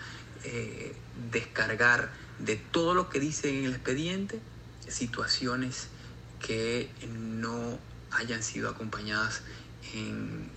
descargar 1.32 2.10
de 2.39 2.56
todo 2.56 2.93
lo 2.93 3.10
que 3.10 3.19
dice 3.19 3.50
en 3.50 3.65
el 3.65 3.73
expediente 3.73 4.39
situaciones 4.88 5.88
que 6.39 6.89
no 7.10 7.80
hayan 8.12 8.43
sido 8.43 8.69
acompañadas 8.69 9.41
en, 9.93 10.50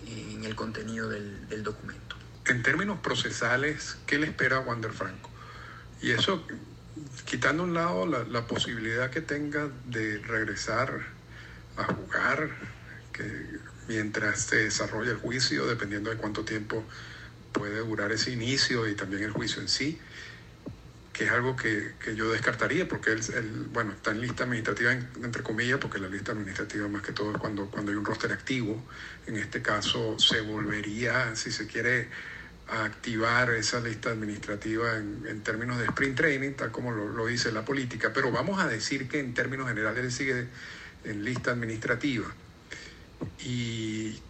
el 0.44 0.54
contenido 0.54 1.08
del, 1.08 1.62
documento. 1.62 2.16
En 2.46 2.62
términos 2.62 2.98
procesales, 3.00 3.98
¿qué 4.06 4.18
le 4.18 4.26
espera 4.26 4.56
a 4.56 4.60
Wander 4.60 4.92
Franco? 4.92 5.30
Y 6.00 6.10
eso, 6.10 6.44
quitando 7.26 7.62
a 7.62 7.66
un 7.66 7.74
lado 7.74 8.06
la, 8.06 8.46
posibilidad 8.46 9.10
que 9.10 9.20
tenga 9.20 9.68
de 9.86 10.18
regresar 10.18 11.06
a 11.76 11.84
jugar, 11.84 12.50
que 13.12 13.58
mientras 13.88 14.40
se 14.40 14.56
desarrolla 14.56 15.12
el 15.12 15.18
juicio, 15.18 15.66
dependiendo 15.66 16.10
de 16.10 16.16
cuánto 16.16 16.44
tiempo 16.44 16.84
puede 17.52 17.78
durar 17.80 18.12
ese 18.12 18.30
inicio 18.30 18.88
y 18.88 18.94
también 18.94 19.22
el 19.22 19.30
juicio 19.30 19.60
en 19.60 19.68
sí, 19.68 19.98
que 21.12 21.24
es 21.24 21.30
algo 21.30 21.54
que, 21.54 21.92
que 22.02 22.16
yo 22.16 22.30
descartaría, 22.32 22.88
porque 22.88 23.12
él, 23.12 23.68
bueno, 23.72 23.92
está 23.92 24.12
en 24.12 24.20
lista 24.20 24.44
administrativa, 24.44 24.92
entre 24.92 25.42
comillas, 25.42 25.78
porque 25.78 25.98
la 25.98 26.08
lista 26.08 26.32
administrativa 26.32 26.88
más 26.88 27.02
que 27.02 27.12
todo 27.12 27.32
es 27.32 27.38
cuando, 27.38 27.66
cuando 27.70 27.92
hay 27.92 27.98
un 27.98 28.04
roster 28.04 28.32
activo. 28.32 28.82
En 29.26 29.36
este 29.36 29.60
caso 29.60 30.18
se 30.18 30.40
volvería, 30.40 31.36
si 31.36 31.50
se 31.50 31.66
quiere, 31.66 32.08
a 32.70 32.84
activar 32.84 33.50
esa 33.50 33.80
lista 33.80 34.10
administrativa 34.10 34.96
en, 34.96 35.26
en 35.28 35.42
términos 35.42 35.78
de 35.78 35.86
sprint 35.86 36.16
training, 36.16 36.52
tal 36.52 36.70
como 36.70 36.92
lo, 36.92 37.26
dice 37.26 37.50
la 37.52 37.64
política, 37.64 38.12
pero 38.14 38.30
vamos 38.30 38.60
a 38.60 38.68
decir 38.68 39.08
que 39.08 39.18
en 39.18 39.34
términos 39.34 39.68
generales 39.68 40.04
él 40.04 40.12
sigue 40.12 40.46
en 41.04 41.24
lista 41.24 41.50
administrativa. 41.50 42.26
Y 43.44 44.20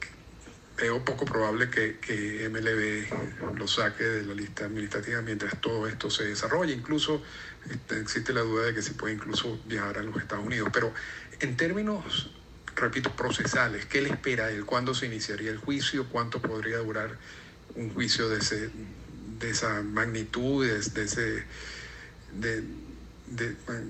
veo 0.81 1.05
poco 1.05 1.25
probable 1.25 1.69
que, 1.69 2.49
MLB 2.51 3.57
lo 3.59 3.69
saque 3.69 4.03
de 4.03 4.25
la 4.25 4.35
lista 4.35 4.64
administrativa 4.64 5.21
mientras 5.21 5.61
todo 5.61 5.87
esto 5.87 6.11
se 6.11 6.25
desarrolle. 6.25 6.73
Incluso 6.73 7.23
este, 7.71 8.01
existe 8.01 8.33
la 8.33 8.40
duda 8.40 8.66
de 8.66 8.75
que 8.75 8.83
se 8.83 8.93
puede 8.95 9.14
incluso 9.14 9.61
viajar 9.66 9.99
a 9.99 10.03
los 10.03 10.16
Estados 10.16 10.45
Unidos. 10.45 10.71
Pero 10.73 10.93
en 11.40 11.57
términos, 11.57 12.31
repito, 12.75 13.14
procesales, 13.14 13.85
¿qué 13.87 14.01
le 14.01 14.09
espera 14.09 14.51
él? 14.51 14.64
¿Cuándo 14.64 14.95
se 14.95 15.07
iniciaría 15.07 15.51
el 15.51 15.59
juicio? 15.59 16.09
¿Cuánto 16.09 16.40
podría 16.40 16.79
durar 16.79 17.19
un 17.75 17.93
juicio 17.93 18.29
de, 18.29 18.38
esa 19.43 19.83
magnitud, 19.83 20.66
de, 20.66 20.79
ese... 20.79 21.45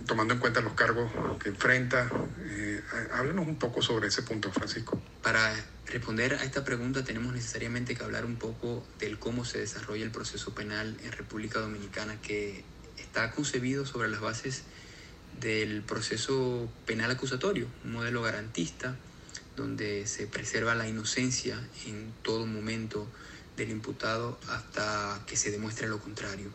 tomando 0.07 0.35
en 0.35 0.41
cuenta 0.41 0.61
los 0.61 0.75
cargos 0.75 1.11
que 1.43 1.49
enfrenta. 1.49 2.11
Eh, 2.41 2.83
háblanos 3.13 3.47
un 3.47 3.57
poco 3.57 3.83
sobre 3.83 4.09
ese 4.09 4.23
punto, 4.23 4.51
Francisco. 4.53 5.01
Para 5.23 5.55
responder 5.87 6.35
a 6.35 6.45
esta 6.45 6.65
pregunta 6.65 7.05
tenemos 7.05 7.33
necesariamente 7.33 7.97
que 7.97 8.05
hablar 8.05 8.25
un 8.25 8.37
poco 8.37 8.87
del 8.99 9.19
cómo 9.19 9.45
se 9.45 9.59
desarrolla 9.59 10.05
el 10.05 10.11
proceso 10.11 10.55
penal 10.55 10.97
en 11.03 11.13
República 11.13 11.59
Dominicana, 11.59 12.21
que 12.21 12.65
está 12.99 13.31
concebido 13.31 13.87
sobre 13.87 14.09
las 14.09 14.21
bases 14.21 14.63
del 15.41 15.83
proceso 15.83 16.71
penal 16.87 17.11
acusatorio, 17.11 17.67
un 17.85 17.93
modelo 17.93 18.23
garantista 18.23 18.97
donde 19.57 20.07
se 20.07 20.27
preserva 20.27 20.75
la 20.75 20.89
inocencia 20.89 21.59
en 21.87 22.13
todo 22.23 22.47
momento 22.47 23.07
del 23.57 23.71
imputado 23.71 24.39
hasta 24.49 25.23
que 25.27 25.37
se 25.37 25.51
demuestre 25.51 25.89
lo 25.89 25.99
contrario. 25.99 26.51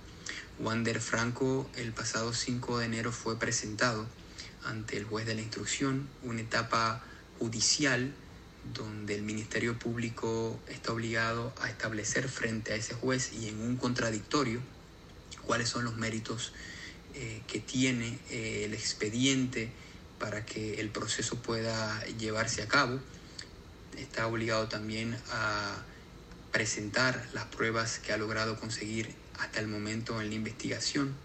Wander 0.59 1.01
Franco 1.01 1.69
el 1.75 1.91
pasado 1.91 2.33
5 2.33 2.79
de 2.79 2.85
enero 2.85 3.11
fue 3.11 3.37
presentado 3.37 4.07
ante 4.63 4.95
el 4.95 5.03
juez 5.03 5.25
de 5.25 5.35
la 5.35 5.41
instrucción, 5.41 6.07
una 6.23 6.41
etapa 6.41 7.03
judicial 7.39 8.13
donde 8.73 9.15
el 9.15 9.21
Ministerio 9.21 9.77
Público 9.77 10.57
está 10.69 10.93
obligado 10.93 11.53
a 11.61 11.69
establecer 11.69 12.29
frente 12.29 12.71
a 12.71 12.77
ese 12.77 12.93
juez 12.93 13.33
y 13.33 13.49
en 13.49 13.59
un 13.59 13.75
contradictorio 13.75 14.61
cuáles 15.45 15.67
son 15.69 15.83
los 15.83 15.97
méritos 15.97 16.53
eh, 17.13 17.41
que 17.47 17.59
tiene 17.59 18.17
eh, 18.29 18.63
el 18.65 18.73
expediente 18.73 19.71
para 20.19 20.45
que 20.45 20.79
el 20.79 20.89
proceso 20.89 21.35
pueda 21.35 22.03
llevarse 22.17 22.61
a 22.61 22.67
cabo. 22.67 22.99
Está 23.97 24.25
obligado 24.27 24.69
también 24.69 25.17
a 25.31 25.83
presentar 26.51 27.27
las 27.33 27.45
pruebas 27.45 27.99
que 27.99 28.13
ha 28.13 28.17
logrado 28.17 28.57
conseguir 28.57 29.13
hasta 29.39 29.59
el 29.59 29.67
momento 29.67 30.21
en 30.21 30.29
la 30.29 30.35
investigación. 30.35 31.15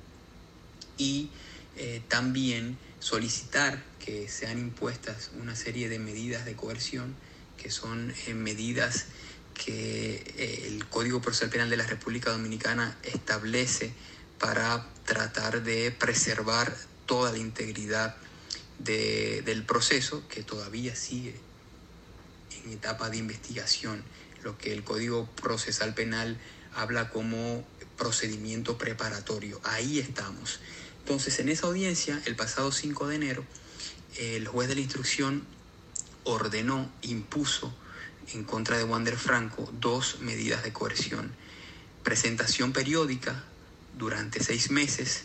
Y 0.97 1.31
eh, 1.77 2.03
también 2.09 2.77
solicitar 2.99 3.83
que 3.99 4.29
sean 4.29 4.59
impuestas 4.59 5.31
una 5.41 5.57
serie 5.57 5.89
de 5.89 5.99
medidas 5.99 6.45
de 6.45 6.55
coerción 6.55 7.15
que 7.57 7.71
son 7.71 8.13
eh, 8.27 8.35
medidas 8.35 9.07
que 9.55 10.23
eh, 10.37 10.65
el 10.67 10.87
Código 10.89 11.21
Procesal 11.21 11.51
Penal 11.51 11.71
de 11.71 11.77
la 11.77 11.87
República 11.87 12.31
Dominicana 12.31 12.97
establece 13.03 13.93
para 14.39 14.87
tratar 15.05 15.63
de 15.63 15.91
preservar 15.91 16.75
toda 17.07 17.33
la 17.33 17.39
integridad 17.39 18.17
del 18.79 19.63
proceso 19.65 20.27
que 20.29 20.43
todavía 20.43 20.97
sigue 20.97 21.35
en 22.65 22.73
etapa 22.73 23.11
de 23.11 23.19
investigación, 23.19 24.03
lo 24.43 24.57
que 24.57 24.73
el 24.73 24.83
Código 24.85 25.29
Procesal 25.43 25.93
Penal 25.93 26.39
habla 26.75 27.11
como 27.11 27.67
procedimiento 28.01 28.79
preparatorio. 28.79 29.61
Ahí 29.63 29.99
estamos. 29.99 30.59
Entonces, 31.01 31.39
en 31.39 31.51
esa 31.51 31.67
audiencia, 31.67 32.21
el 32.25 32.35
pasado 32.35 32.73
5 32.73 33.07
de 33.09 33.17
enero, 33.17 33.45
el 34.17 34.49
juez 34.49 34.69
de 34.69 34.75
la 34.75 34.81
instrucción 34.81 35.45
ordenó, 36.25 36.91
impuso 37.03 37.73
en 38.33 38.45
contra 38.45 38.79
de 38.79 38.85
Wander 38.85 39.19
Franco 39.19 39.71
dos 39.81 40.21
medidas 40.21 40.63
de 40.63 40.73
coerción. 40.73 41.31
Presentación 42.03 42.73
periódica 42.73 43.45
durante 43.99 44.43
seis 44.43 44.71
meses. 44.71 45.25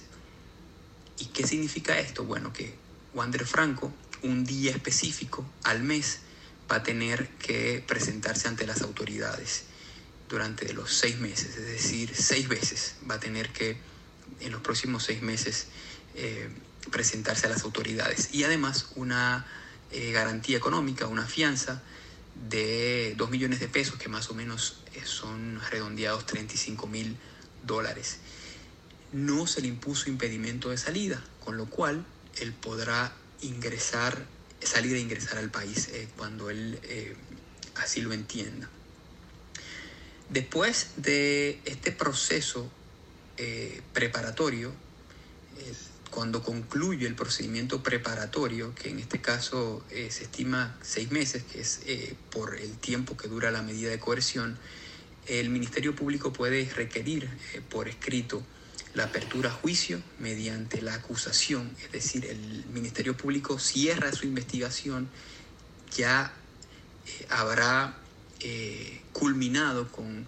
¿Y 1.17 1.27
qué 1.27 1.47
significa 1.47 1.97
esto? 1.97 2.25
Bueno, 2.25 2.51
que 2.51 2.75
Wander 3.13 3.45
Franco, 3.45 3.93
un 4.21 4.43
día 4.43 4.71
específico 4.71 5.45
al 5.63 5.81
mes, 5.81 6.19
va 6.69 6.77
a 6.77 6.83
tener 6.83 7.29
que 7.37 7.81
presentarse 7.87 8.49
ante 8.49 8.67
las 8.67 8.81
autoridades 8.81 9.63
durante 10.29 10.73
los 10.73 10.93
seis 10.93 11.19
meses, 11.19 11.57
es 11.57 11.65
decir, 11.65 12.11
seis 12.15 12.47
veces 12.47 12.95
va 13.09 13.15
a 13.15 13.19
tener 13.19 13.49
que 13.51 13.77
en 14.39 14.51
los 14.51 14.61
próximos 14.61 15.03
seis 15.03 15.21
meses 15.21 15.67
eh, 16.15 16.49
presentarse 16.91 17.47
a 17.47 17.49
las 17.49 17.63
autoridades. 17.63 18.29
Y 18.33 18.43
además 18.43 18.91
una 18.95 19.45
eh, 19.91 20.11
garantía 20.11 20.57
económica, 20.57 21.07
una 21.07 21.25
fianza 21.25 21.81
de 22.49 23.13
2 23.17 23.29
millones 23.29 23.59
de 23.59 23.67
pesos, 23.67 23.95
que 23.97 24.09
más 24.09 24.29
o 24.29 24.33
menos 24.33 24.81
eh, 24.93 25.01
son 25.05 25.61
redondeados 25.69 26.25
35 26.25 26.87
mil 26.87 27.17
dólares. 27.63 28.17
No 29.11 29.47
se 29.47 29.61
le 29.61 29.67
impuso 29.67 30.09
impedimento 30.09 30.69
de 30.69 30.77
salida, 30.77 31.23
con 31.43 31.57
lo 31.57 31.67
cual 31.67 32.05
él 32.39 32.53
podrá 32.53 33.13
ingresar, 33.41 34.25
salir 34.61 34.95
e 34.95 34.99
ingresar 34.99 35.37
al 35.37 35.51
país 35.51 35.89
cuando 36.17 36.49
él 36.49 36.79
así 37.75 38.01
lo 38.01 38.11
entienda. 38.11 38.69
Después 40.29 40.91
de 40.97 41.59
este 41.65 41.91
proceso 41.91 42.69
preparatorio, 43.93 44.73
cuando 46.15 46.41
concluye 46.41 47.05
el 47.07 47.13
procedimiento 47.13 47.83
preparatorio, 47.83 48.73
que 48.73 48.89
en 48.89 48.99
este 48.99 49.19
caso 49.19 49.85
eh, 49.91 50.07
se 50.09 50.23
estima 50.23 50.77
seis 50.81 51.11
meses, 51.11 51.43
que 51.43 51.59
es 51.59 51.81
eh, 51.87 52.15
por 52.31 52.55
el 52.55 52.77
tiempo 52.77 53.17
que 53.17 53.27
dura 53.27 53.51
la 53.51 53.61
medida 53.61 53.89
de 53.89 53.99
coerción, 53.99 54.57
el 55.27 55.49
Ministerio 55.49 55.93
Público 55.93 56.31
puede 56.31 56.69
requerir 56.73 57.29
eh, 57.53 57.61
por 57.69 57.89
escrito 57.89 58.41
la 58.93 59.03
apertura 59.03 59.49
a 59.49 59.53
juicio 59.53 60.01
mediante 60.17 60.81
la 60.81 60.93
acusación, 60.93 61.69
es 61.83 61.91
decir, 61.91 62.25
el 62.27 62.65
Ministerio 62.73 63.17
Público 63.17 63.59
cierra 63.59 64.13
su 64.13 64.25
investigación, 64.25 65.09
ya 65.97 66.31
habrá 67.27 67.97
culminado 69.17 69.89
con 69.91 70.27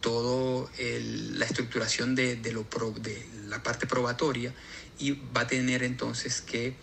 toda 0.00 0.70
la 0.78 1.44
estructuración 1.44 2.14
de, 2.14 2.36
lo 2.52 2.66
de 2.98 3.26
la 3.46 3.62
parte 3.62 3.86
probatoria 3.86 4.52
y 4.98 5.12
va 5.36 5.42
a 5.42 5.46
tener 5.46 5.82
entonces 5.82 6.40
que, 6.40 6.74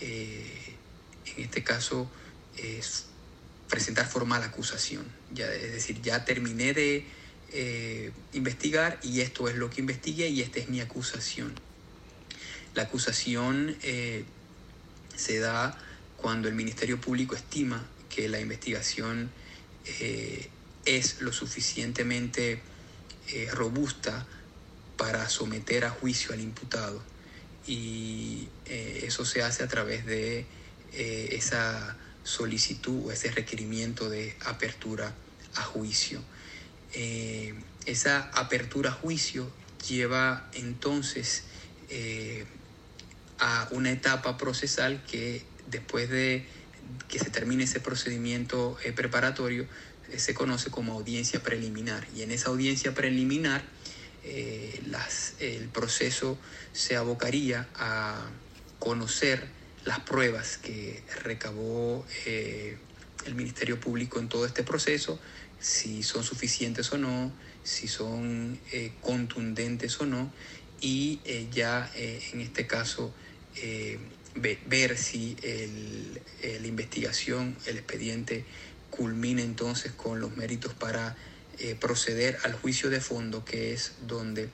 eh, 0.00 0.74
en 1.36 1.44
este 1.44 1.64
caso, 1.64 2.08
presentar 3.68 4.06
formal 4.06 4.42
acusación. 4.42 5.04
Es 5.34 5.72
decir, 5.72 6.00
ya 6.02 6.24
terminé 6.24 6.72
de 6.72 7.06
eh, 7.52 8.12
investigar 8.32 8.98
y 9.02 9.20
esto 9.20 9.48
es 9.48 9.56
lo 9.56 9.70
que 9.70 9.80
investigué 9.80 10.28
y 10.28 10.40
esta 10.40 10.60
es 10.60 10.68
mi 10.68 10.80
acusación. 10.80 11.52
La 12.74 12.84
acusación 12.84 13.76
eh, 13.82 14.24
se 15.16 15.38
da 15.38 15.78
cuando 16.16 16.48
el 16.48 16.54
Ministerio 16.54 17.00
Público 17.00 17.34
estima 17.34 17.84
que 18.08 18.28
la 18.28 18.40
investigación 18.40 19.30
es 20.84 21.20
lo 21.20 21.32
suficientemente 21.32 22.60
robusta 23.52 24.26
para 24.96 25.28
someter 25.28 25.84
a 25.84 25.90
juicio 25.90 26.34
al 26.34 26.40
imputado 26.40 27.02
y 27.66 28.48
eso 28.66 29.24
se 29.24 29.42
hace 29.42 29.62
a 29.62 29.68
través 29.68 30.04
de 30.04 30.44
esa 30.92 31.96
solicitud 32.24 33.06
o 33.06 33.12
ese 33.12 33.30
requerimiento 33.30 34.10
de 34.10 34.36
apertura 34.44 35.14
a 35.54 35.62
juicio. 35.62 36.20
esa 37.86 38.30
apertura 38.34 38.90
a 38.90 38.92
juicio 38.92 39.50
lleva 39.88 40.50
entonces 40.52 41.44
a 43.42 43.68
una 43.72 43.90
etapa 43.90 44.38
procesal 44.38 45.02
que 45.04 45.42
después 45.68 46.08
de 46.08 46.46
que 47.08 47.18
se 47.18 47.30
termine 47.30 47.64
ese 47.64 47.80
procedimiento 47.80 48.78
eh, 48.84 48.92
preparatorio 48.92 49.64
eh, 49.64 49.66
se 50.18 50.34
conoce 50.34 50.70
como 50.70 50.92
audiencia 50.92 51.42
preliminar. 51.42 52.06
Y 52.14 52.22
en 52.22 52.30
esa 52.30 52.50
audiencia 52.50 52.94
preliminar 52.94 53.62
eh, 54.24 54.80
el 55.40 55.68
proceso 55.68 56.38
se 56.72 56.96
abocaría 56.96 57.68
a 57.74 58.30
conocer 58.78 59.48
las 59.84 60.00
pruebas 60.00 60.58
que 60.58 61.02
recabó 61.24 62.06
el 62.26 63.34
Ministerio 63.34 63.80
Público 63.80 64.20
en 64.20 64.28
todo 64.28 64.46
este 64.46 64.62
proceso, 64.62 65.18
si 65.60 66.02
son 66.02 66.22
suficientes 66.22 66.92
o 66.92 66.98
no, 66.98 67.32
si 67.64 67.88
son 67.88 68.60
contundentes 69.00 70.00
o 70.00 70.06
no, 70.06 70.32
y 70.80 71.20
ya 71.50 71.90
en 71.94 72.40
este 72.40 72.68
caso 72.68 73.12
eh, 73.56 73.98
ver 74.34 74.96
si 74.96 75.36
la 75.40 76.66
investigación, 76.66 77.56
el 77.66 77.78
expediente 77.78 78.44
culmina 78.92 79.42
entonces 79.42 79.90
con 79.90 80.20
los 80.20 80.36
méritos 80.36 80.74
para 80.74 81.16
eh, 81.58 81.74
proceder 81.74 82.38
al 82.44 82.52
juicio 82.52 82.90
de 82.90 83.00
fondo, 83.00 83.44
que 83.44 83.72
es 83.72 83.92
donde 84.06 84.48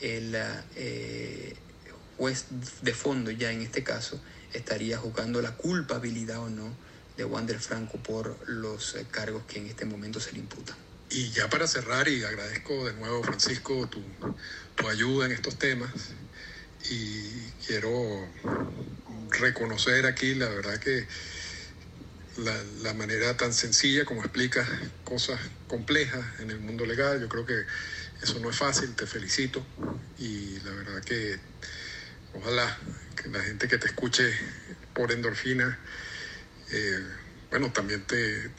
el 0.00 0.34
eh, 0.76 1.54
juez 2.16 2.46
de 2.80 2.94
fondo, 2.94 3.30
ya 3.30 3.52
en 3.52 3.60
este 3.60 3.84
caso, 3.84 4.18
estaría 4.54 4.96
juzgando 4.96 5.42
la 5.42 5.56
culpabilidad 5.56 6.38
o 6.38 6.48
no 6.48 6.74
de 7.16 7.24
Wander 7.24 7.58
Franco 7.58 7.98
por 7.98 8.38
los 8.48 8.96
cargos 9.10 9.42
que 9.46 9.58
en 9.58 9.66
este 9.66 9.84
momento 9.84 10.20
se 10.20 10.32
le 10.32 10.38
imputan. 10.38 10.76
Y 11.10 11.30
ya 11.30 11.50
para 11.50 11.66
cerrar, 11.66 12.08
y 12.08 12.22
agradezco 12.24 12.86
de 12.86 12.94
nuevo, 12.94 13.22
Francisco, 13.22 13.88
tu, 13.88 14.02
tu 14.76 14.88
ayuda 14.88 15.26
en 15.26 15.32
estos 15.32 15.58
temas, 15.58 15.90
y 16.88 17.50
quiero 17.66 18.28
reconocer 19.30 20.06
aquí 20.06 20.34
la 20.34 20.48
verdad 20.48 20.78
que 20.78 21.06
la, 22.36 22.94
manera 22.94 23.36
tan 23.36 23.52
sencilla 23.52 24.04
como 24.04 24.22
explicas 24.22 24.68
cosas 25.04 25.40
complejas 25.66 26.24
en 26.40 26.50
el 26.50 26.60
mundo 26.60 26.86
legal, 26.86 27.20
yo 27.20 27.28
creo 27.28 27.46
que 27.46 27.64
eso 28.22 28.38
no 28.40 28.50
es 28.50 28.56
fácil, 28.56 28.94
te 28.94 29.06
felicito 29.06 29.64
y 30.18 30.58
la 30.60 30.72
verdad 30.72 31.02
que 31.02 31.38
ojalá 32.34 32.78
que 33.16 33.28
la 33.28 33.40
gente 33.40 33.68
que 33.68 33.78
te 33.78 33.88
escuche 33.88 34.32
por 34.94 35.12
endorfina, 35.12 35.78
eh, 36.70 37.04
bueno, 37.50 37.72
también 37.72 38.06
te, 38.06 38.50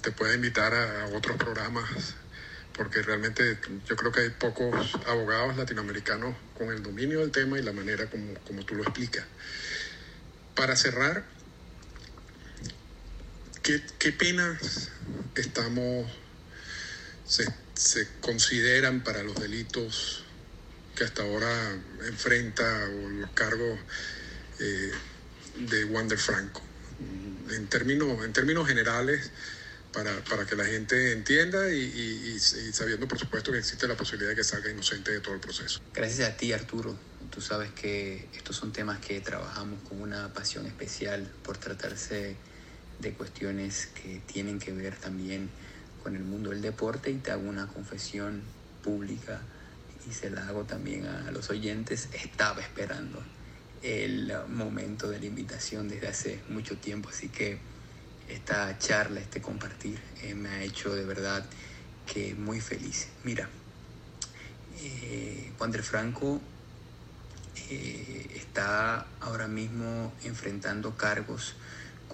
te 0.00 0.12
pueda 0.12 0.34
invitar 0.34 0.74
a 0.74 1.06
otros 1.06 1.36
programas 1.36 2.14
porque 2.76 3.02
realmente 3.02 3.58
yo 3.86 3.96
creo 3.96 4.12
que 4.12 4.20
hay 4.20 4.30
pocos 4.30 4.94
abogados 5.06 5.56
latinoamericanos 5.56 6.34
con 6.56 6.68
el 6.70 6.82
dominio 6.82 7.20
del 7.20 7.30
tema 7.30 7.58
y 7.58 7.62
la 7.62 7.72
manera 7.72 8.08
como, 8.08 8.34
como 8.46 8.64
tú 8.64 8.74
lo 8.74 8.82
explicas. 8.82 9.26
Para 10.54 10.76
cerrar, 10.76 11.24
¿qué, 13.62 13.82
qué 13.98 14.12
penas 14.12 14.90
estamos, 15.34 16.10
se, 17.24 17.46
se, 17.74 18.08
consideran 18.20 19.02
para 19.02 19.22
los 19.22 19.40
delitos 19.40 20.24
que 20.96 21.04
hasta 21.04 21.22
ahora 21.22 21.78
enfrenta 22.06 22.64
o 22.86 23.08
los 23.08 23.30
cargos 23.30 23.78
eh, 24.60 24.92
de 25.68 25.84
Wander 25.84 26.18
Franco? 26.18 26.62
En 27.50 27.66
términos, 27.68 28.24
en 28.24 28.32
términos 28.32 28.66
generales, 28.66 29.30
para, 29.92 30.24
para 30.24 30.46
que 30.46 30.56
la 30.56 30.64
gente 30.64 31.12
entienda 31.12 31.70
y, 31.70 31.78
y, 31.78 32.38
sabiendo, 32.40 33.06
por 33.06 33.18
supuesto, 33.18 33.52
que 33.52 33.58
existe 33.58 33.86
la 33.86 33.96
posibilidad 33.96 34.30
de 34.30 34.36
que 34.36 34.44
salga 34.44 34.70
inocente 34.70 35.10
de 35.10 35.20
todo 35.20 35.34
el 35.34 35.40
proceso. 35.40 35.80
Gracias 35.92 36.28
a 36.28 36.36
ti, 36.36 36.52
Arturo. 36.52 36.98
Tú 37.30 37.40
sabes 37.40 37.70
que 37.72 38.28
estos 38.34 38.56
son 38.56 38.72
temas 38.72 39.00
que 39.00 39.20
trabajamos 39.20 39.86
con 39.88 40.00
una 40.00 40.32
pasión 40.32 40.66
especial 40.66 41.30
por 41.42 41.58
tratarse 41.58 42.36
de 42.98 43.12
cuestiones 43.12 43.86
que 43.86 44.20
tienen 44.26 44.58
que 44.58 44.72
ver 44.72 44.96
también 44.96 45.50
con 46.02 46.16
el 46.16 46.24
mundo 46.24 46.50
del 46.50 46.62
deporte 46.62 47.10
y 47.10 47.16
te 47.16 47.30
hago 47.30 47.48
una 47.48 47.66
confesión 47.68 48.42
pública 48.82 49.40
y 50.08 50.12
se 50.12 50.30
la 50.30 50.46
hago 50.48 50.64
también 50.64 51.06
a 51.06 51.30
los 51.30 51.50
oyentes. 51.50 52.08
Estaba 52.12 52.60
esperando 52.60 53.22
el 53.82 54.32
momento 54.48 55.08
de 55.08 55.18
la 55.18 55.26
invitación 55.26 55.88
desde 55.88 56.08
hace 56.08 56.40
mucho 56.48 56.76
tiempo, 56.76 57.08
así 57.08 57.28
que 57.28 57.58
esta 58.28 58.78
charla, 58.78 59.20
este 59.20 59.40
compartir, 59.40 59.98
eh, 60.22 60.34
me 60.34 60.48
ha 60.48 60.62
hecho 60.62 60.94
de 60.94 61.04
verdad 61.04 61.44
que 62.06 62.34
muy 62.34 62.60
feliz. 62.60 63.08
Mira, 63.24 63.48
eh, 64.80 65.52
Wander 65.58 65.82
Franco 65.82 66.40
eh, 67.70 68.26
está 68.34 69.06
ahora 69.20 69.48
mismo 69.48 70.12
enfrentando 70.24 70.96
cargos 70.96 71.54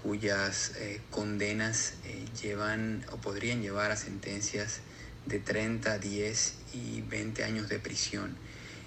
cuyas 0.03 0.73
eh, 0.77 1.01
condenas 1.11 1.95
llevan 2.41 3.05
o 3.13 3.17
podrían 3.17 3.63
llevar 3.63 3.91
a 3.91 3.97
sentencias 3.97 4.81
de 5.27 5.39
30, 5.39 5.99
10 5.99 6.55
y 6.75 7.03
20 7.03 7.45
años 7.45 7.69
de 7.69 7.79
prisión. 7.79 8.37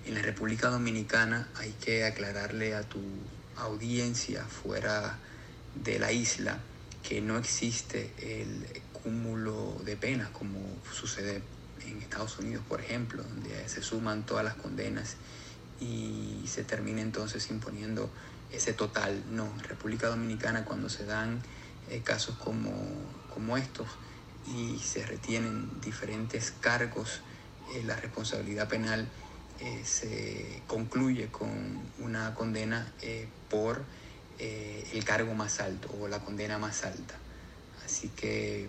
En 0.05 0.15
la 0.15 0.21
República 0.21 0.69
Dominicana 0.69 1.47
hay 1.55 1.71
que 1.73 2.05
aclararle 2.05 2.73
a 2.73 2.81
tu 2.81 2.99
audiencia 3.55 4.43
fuera 4.45 5.19
de 5.75 5.99
la 5.99 6.11
isla 6.11 6.59
que 7.07 7.21
no 7.21 7.37
existe 7.37 8.11
el 8.19 8.81
cúmulo 8.91 9.79
de 9.85 9.97
penas 9.97 10.29
como 10.29 10.59
sucede 10.91 11.41
en 11.85 12.01
Estados 12.01 12.37
Unidos, 12.39 12.63
por 12.67 12.81
ejemplo, 12.81 13.23
donde 13.23 13.67
se 13.67 13.81
suman 13.81 14.25
todas 14.25 14.43
las 14.45 14.55
condenas 14.55 15.15
y 15.79 16.43
se 16.47 16.63
termina 16.63 17.01
entonces 17.01 17.49
imponiendo 17.49 18.09
ese 18.51 18.73
total. 18.73 19.23
No, 19.31 19.45
en 19.45 19.63
República 19.63 20.07
Dominicana 20.07 20.65
cuando 20.65 20.89
se 20.89 21.05
dan 21.05 21.41
eh, 21.89 22.01
casos 22.03 22.35
como, 22.37 22.71
como 23.33 23.57
estos 23.57 23.87
y 24.47 24.79
se 24.79 25.05
retienen 25.05 25.81
diferentes 25.81 26.51
cargos, 26.51 27.21
eh, 27.73 27.83
la 27.83 27.95
responsabilidad 27.95 28.67
penal 28.67 29.07
eh, 29.59 29.81
se 29.85 30.61
concluye 30.67 31.27
con 31.27 31.49
una 31.99 32.33
condena 32.33 32.91
por 33.49 33.83
el 34.39 35.05
cargo 35.05 35.35
más 35.35 35.59
alto 35.59 35.95
o 36.01 36.07
la 36.07 36.17
condena 36.19 36.57
más 36.57 36.83
alta. 36.83 37.13
Así 37.85 38.09
que 38.09 38.67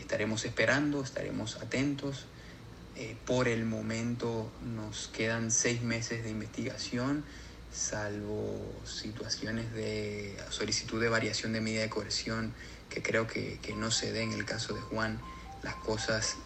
estaremos 0.00 0.46
esperando, 0.46 1.02
estaremos 1.02 1.56
atentos. 1.56 2.24
Por 3.26 3.46
el 3.48 3.66
momento 3.66 4.50
nos 4.62 5.08
quedan 5.08 5.50
seis 5.50 5.82
meses 5.82 6.24
de 6.24 6.30
investigación, 6.30 7.24
salvo 7.72 8.60
situaciones 8.84 9.72
de 9.72 10.36
solicitud 10.50 11.00
de 11.00 11.08
variación 11.08 11.52
de 11.52 11.60
medida 11.60 11.82
de 11.82 11.90
coerción 11.90 12.54
que 12.90 13.02
creo 13.02 13.26
que, 13.26 13.58
no 13.76 13.90
se 13.90 14.12
dé 14.12 14.22
en 14.22 14.32
el 14.32 14.44
caso 14.44 14.74
de 14.74 14.80
Juan. 14.80 15.18
Las 15.62 15.76
cosas 15.76 16.36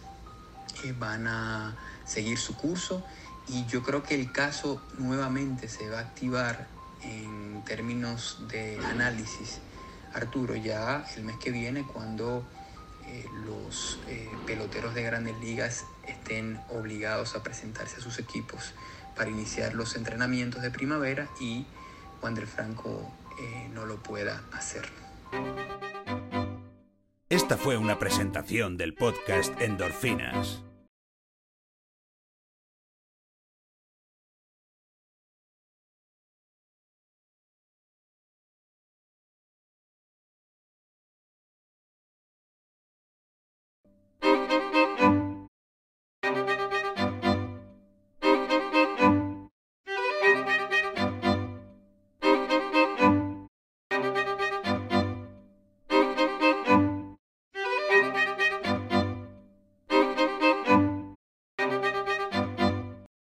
eh, 0.85 0.93
van 0.97 1.27
a 1.27 1.77
seguir 2.05 2.37
su 2.37 2.55
curso 2.55 3.03
y 3.47 3.65
yo 3.65 3.83
creo 3.83 4.03
que 4.03 4.15
el 4.15 4.31
caso 4.31 4.81
nuevamente 4.97 5.67
se 5.67 5.89
va 5.89 5.99
a 5.99 6.01
activar 6.01 6.67
en 7.03 7.63
términos 7.65 8.39
de 8.49 8.79
análisis, 8.85 9.59
Arturo, 10.13 10.55
ya 10.55 11.05
el 11.15 11.23
mes 11.23 11.37
que 11.37 11.51
viene 11.51 11.85
cuando 11.85 12.47
eh, 13.05 13.25
los 13.45 13.99
eh, 14.07 14.29
peloteros 14.45 14.93
de 14.95 15.03
grandes 15.03 15.37
ligas 15.39 15.85
estén 16.07 16.59
obligados 16.69 17.35
a 17.35 17.43
presentarse 17.43 17.97
a 17.97 17.99
sus 17.99 18.19
equipos 18.19 18.73
para 19.17 19.29
iniciar 19.29 19.73
los 19.73 19.95
entrenamientos 19.95 20.61
de 20.61 20.71
primavera 20.71 21.27
y 21.39 21.65
Wander 22.21 22.47
Franco 22.47 23.11
eh, 23.39 23.69
no 23.73 23.85
lo 23.85 23.97
pueda 23.97 24.43
hacer. 24.53 24.85
Esta 27.29 27.57
fue 27.57 27.77
una 27.77 27.99
presentación 27.99 28.77
del 28.77 28.93
podcast 28.93 29.59
Endorfinas. 29.59 30.63